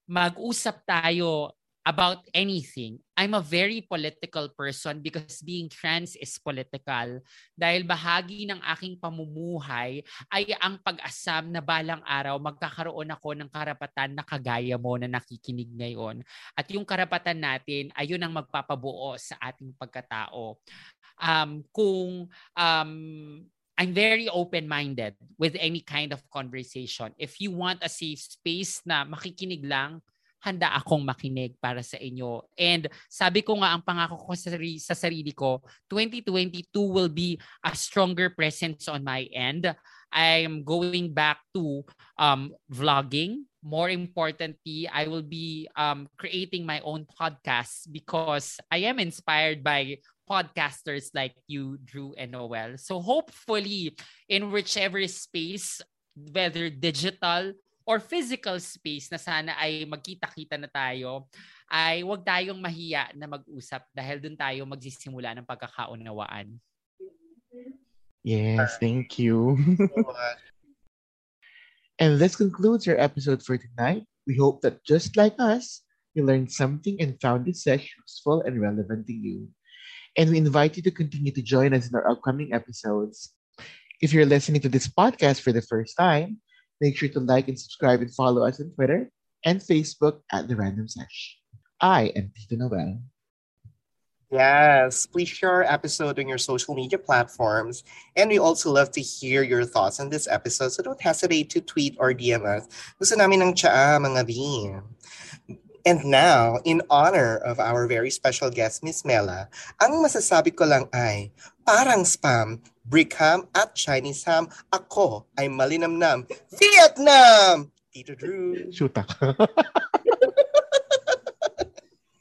mag-usap 0.07 0.87
tayo 0.87 1.57
about 1.87 2.27
anything. 2.35 2.99
I'm 3.15 3.39
a 3.39 3.41
very 3.41 3.79
political 3.79 4.51
person 4.51 4.99
because 4.99 5.39
being 5.39 5.71
trans 5.71 6.19
is 6.19 6.35
political. 6.43 7.23
Dahil 7.55 7.87
bahagi 7.87 8.51
ng 8.51 8.59
aking 8.75 8.99
pamumuhay 8.99 10.03
ay 10.35 10.51
ang 10.59 10.83
pag-asam 10.83 11.55
na 11.55 11.63
balang 11.63 12.03
araw 12.03 12.43
magkakaroon 12.43 13.15
ako 13.15 13.39
ng 13.39 13.49
karapatan 13.49 14.19
na 14.19 14.27
kagaya 14.27 14.75
mo 14.75 14.99
na 14.99 15.07
nakikinig 15.07 15.71
ngayon. 15.79 16.27
At 16.59 16.67
yung 16.75 16.83
karapatan 16.83 17.39
natin, 17.39 17.95
ayun 17.95 18.21
ang 18.21 18.35
magpapabuo 18.35 19.15
sa 19.15 19.39
ating 19.39 19.71
pagkatao. 19.79 20.59
Um, 21.23 21.63
kung 21.71 22.27
um, 22.59 22.93
I'm 23.77 23.93
very 23.95 24.27
open-minded 24.27 25.15
with 25.39 25.55
any 25.61 25.85
kind 25.87 26.11
of 26.11 26.25
conversation. 26.33 27.15
If 27.15 27.39
you 27.39 27.55
want 27.55 27.85
a 27.85 27.93
safe 27.93 28.25
space 28.25 28.81
na 28.89 29.05
makikinig 29.05 29.63
lang, 29.63 30.01
handa 30.41 30.73
akong 30.77 31.03
makinig 31.03 31.57
para 31.59 31.83
sa 31.83 31.99
inyo. 31.99 32.45
And 32.55 32.87
sabi 33.11 33.43
ko 33.43 33.59
nga, 33.61 33.75
ang 33.75 33.83
pangako 33.83 34.21
ko 34.21 34.33
sa 34.37 34.53
sarili, 34.55 34.79
sa 34.79 34.95
sarili 34.95 35.33
ko, 35.33 35.63
2022 35.91 36.71
will 36.81 37.11
be 37.11 37.41
a 37.65 37.73
stronger 37.75 38.31
presence 38.31 38.87
on 38.87 39.03
my 39.03 39.27
end. 39.35 39.69
I'm 40.13 40.63
going 40.63 41.13
back 41.13 41.43
to 41.55 41.85
um, 42.19 42.55
vlogging. 42.71 43.51
More 43.67 43.91
importantly, 43.91 44.87
I 44.87 45.11
will 45.11 45.27
be 45.27 45.67
um, 45.75 46.07
creating 46.17 46.65
my 46.65 46.79
own 46.87 47.05
podcast 47.05 47.91
because 47.91 48.63
I 48.71 48.87
am 48.87 49.03
inspired 49.03 49.67
by 49.67 49.99
podcasters 50.31 51.11
like 51.15 51.35
you, 51.47 51.79
Drew 51.83 52.15
and 52.19 52.33
Noel. 52.33 52.79
So 52.79 53.01
hopefully, 53.01 53.99
in 54.29 54.51
whichever 54.51 55.03
space, 55.07 55.83
whether 56.15 56.71
digital 56.71 57.53
or 57.87 58.03
physical 58.03 58.59
space 58.59 59.07
na 59.15 59.17
sana 59.17 59.55
ay 59.63 59.87
magkita-kita 59.87 60.59
na 60.59 60.67
tayo, 60.67 61.31
ay 61.71 62.03
huwag 62.03 62.27
tayong 62.27 62.59
mahiya 62.59 63.15
na 63.15 63.31
mag-usap 63.31 63.87
dahil 63.95 64.19
dun 64.19 64.35
tayo 64.35 64.67
magsisimula 64.67 65.39
ng 65.39 65.47
pagkakaunawaan. 65.47 66.51
Yes, 68.27 68.75
thank 68.83 69.23
you. 69.23 69.55
much. 69.79 70.43
And 72.03 72.21
this 72.21 72.37
concludes 72.37 72.85
our 72.91 72.99
episode 72.99 73.41
for 73.41 73.57
tonight. 73.57 74.05
We 74.27 74.37
hope 74.37 74.61
that 74.67 74.85
just 74.85 75.17
like 75.17 75.39
us, 75.39 75.81
you 76.13 76.27
learned 76.27 76.51
something 76.51 77.01
and 77.01 77.17
found 77.23 77.47
this 77.47 77.63
session 77.63 78.03
useful 78.03 78.43
and 78.43 78.61
relevant 78.61 79.07
to 79.07 79.15
you. 79.15 79.49
And 80.19 80.29
we 80.29 80.37
invite 80.37 80.77
you 80.77 80.83
to 80.83 80.91
continue 80.91 81.33
to 81.33 81.41
join 81.41 81.73
us 81.73 81.89
in 81.89 81.95
our 81.95 82.05
upcoming 82.11 82.53
episodes. 82.53 83.33
If 84.03 84.13
you're 84.13 84.29
listening 84.29 84.61
to 84.63 84.69
this 84.69 84.89
podcast 84.89 85.41
for 85.41 85.53
the 85.53 85.63
first 85.63 85.97
time, 85.97 86.43
make 86.81 86.97
sure 86.97 87.09
to 87.09 87.21
like 87.21 87.49
and 87.49 87.59
subscribe 87.59 88.01
and 88.01 88.13
follow 88.15 88.45
us 88.45 88.61
on 88.61 88.71
Twitter 88.71 89.11
and 89.45 89.61
Facebook 89.61 90.21
at 90.33 90.49
The 90.49 90.57
Random 90.57 90.89
Sesh. 90.89 91.39
I 91.81 92.13
am 92.17 92.33
Tito 92.35 92.57
Noel. 92.57 93.01
Yes, 94.31 95.07
please 95.07 95.29
share 95.29 95.53
our 95.53 95.63
episode 95.63 96.19
on 96.19 96.27
your 96.27 96.39
social 96.39 96.75
media 96.75 96.99
platforms. 96.99 97.85
And 98.17 98.29
we 98.29 98.39
also 98.39 98.73
love 98.73 98.91
to 98.93 99.01
hear 99.01 99.43
your 99.43 99.65
thoughts 99.65 100.01
on 100.01 100.11
this 100.11 100.27
episode, 100.27 100.73
so 100.73 100.83
don't 100.83 101.01
hesitate 101.01 101.51
to 101.51 101.61
tweet 101.61 101.95
or 102.01 102.13
DM 102.13 102.43
us. 102.45 102.67
Gusto 102.99 103.15
namin 103.15 103.43
ng 103.43 103.55
tsaa, 103.55 104.03
mga 104.03 104.27
bin. 104.27 104.83
And 105.87 106.03
now, 106.05 106.59
in 106.67 106.83
honor 106.91 107.39
of 107.47 107.63
our 107.63 107.87
very 107.87 108.11
special 108.11 108.51
guest, 108.51 108.83
Miss 108.83 109.07
Mela, 109.07 109.47
ang 109.79 110.03
masasabi 110.03 110.51
ko 110.51 110.67
lang 110.67 110.91
ay, 110.91 111.31
parang 111.63 112.03
spam, 112.03 112.59
brick 112.83 113.15
ham 113.15 113.47
at 113.55 113.79
Chinese 113.79 114.27
ham, 114.27 114.51
ako 114.75 115.31
ay 115.39 115.47
malinamnam, 115.47 116.27
Vietnam! 116.59 117.71
Tito 117.95 118.19
Drew. 118.19 118.67
Shoot 118.75 118.99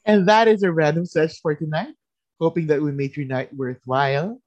and 0.06 0.30
that 0.30 0.46
is 0.46 0.62
a 0.62 0.70
random 0.70 1.02
sesh 1.02 1.42
for 1.42 1.58
tonight. 1.58 1.98
Hoping 2.38 2.70
that 2.70 2.78
we 2.80 2.94
made 2.94 3.18
your 3.18 3.26
night 3.26 3.50
worthwhile. 3.50 4.38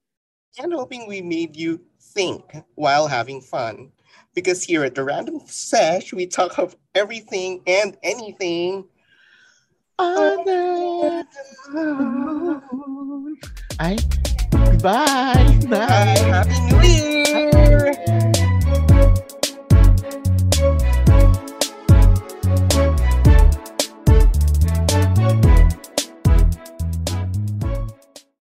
And 0.58 0.72
hoping 0.72 1.12
we 1.12 1.20
made 1.20 1.60
you 1.60 1.84
think 2.00 2.56
while 2.80 3.12
having 3.12 3.44
fun. 3.44 3.92
Because 4.34 4.64
here 4.64 4.88
at 4.88 4.96
the 4.96 5.04
Random 5.04 5.42
Sesh, 5.46 6.14
we 6.14 6.26
talk 6.26 6.58
of 6.58 6.76
everything 6.96 7.62
and 7.68 7.98
anything. 8.02 8.88
Other 10.00 11.26
Ay, 13.80 13.98
goodbye. 14.52 15.60
Bye. 15.68 15.78
Happy 16.32 16.60
New 16.72 16.82
Year! 16.82 17.79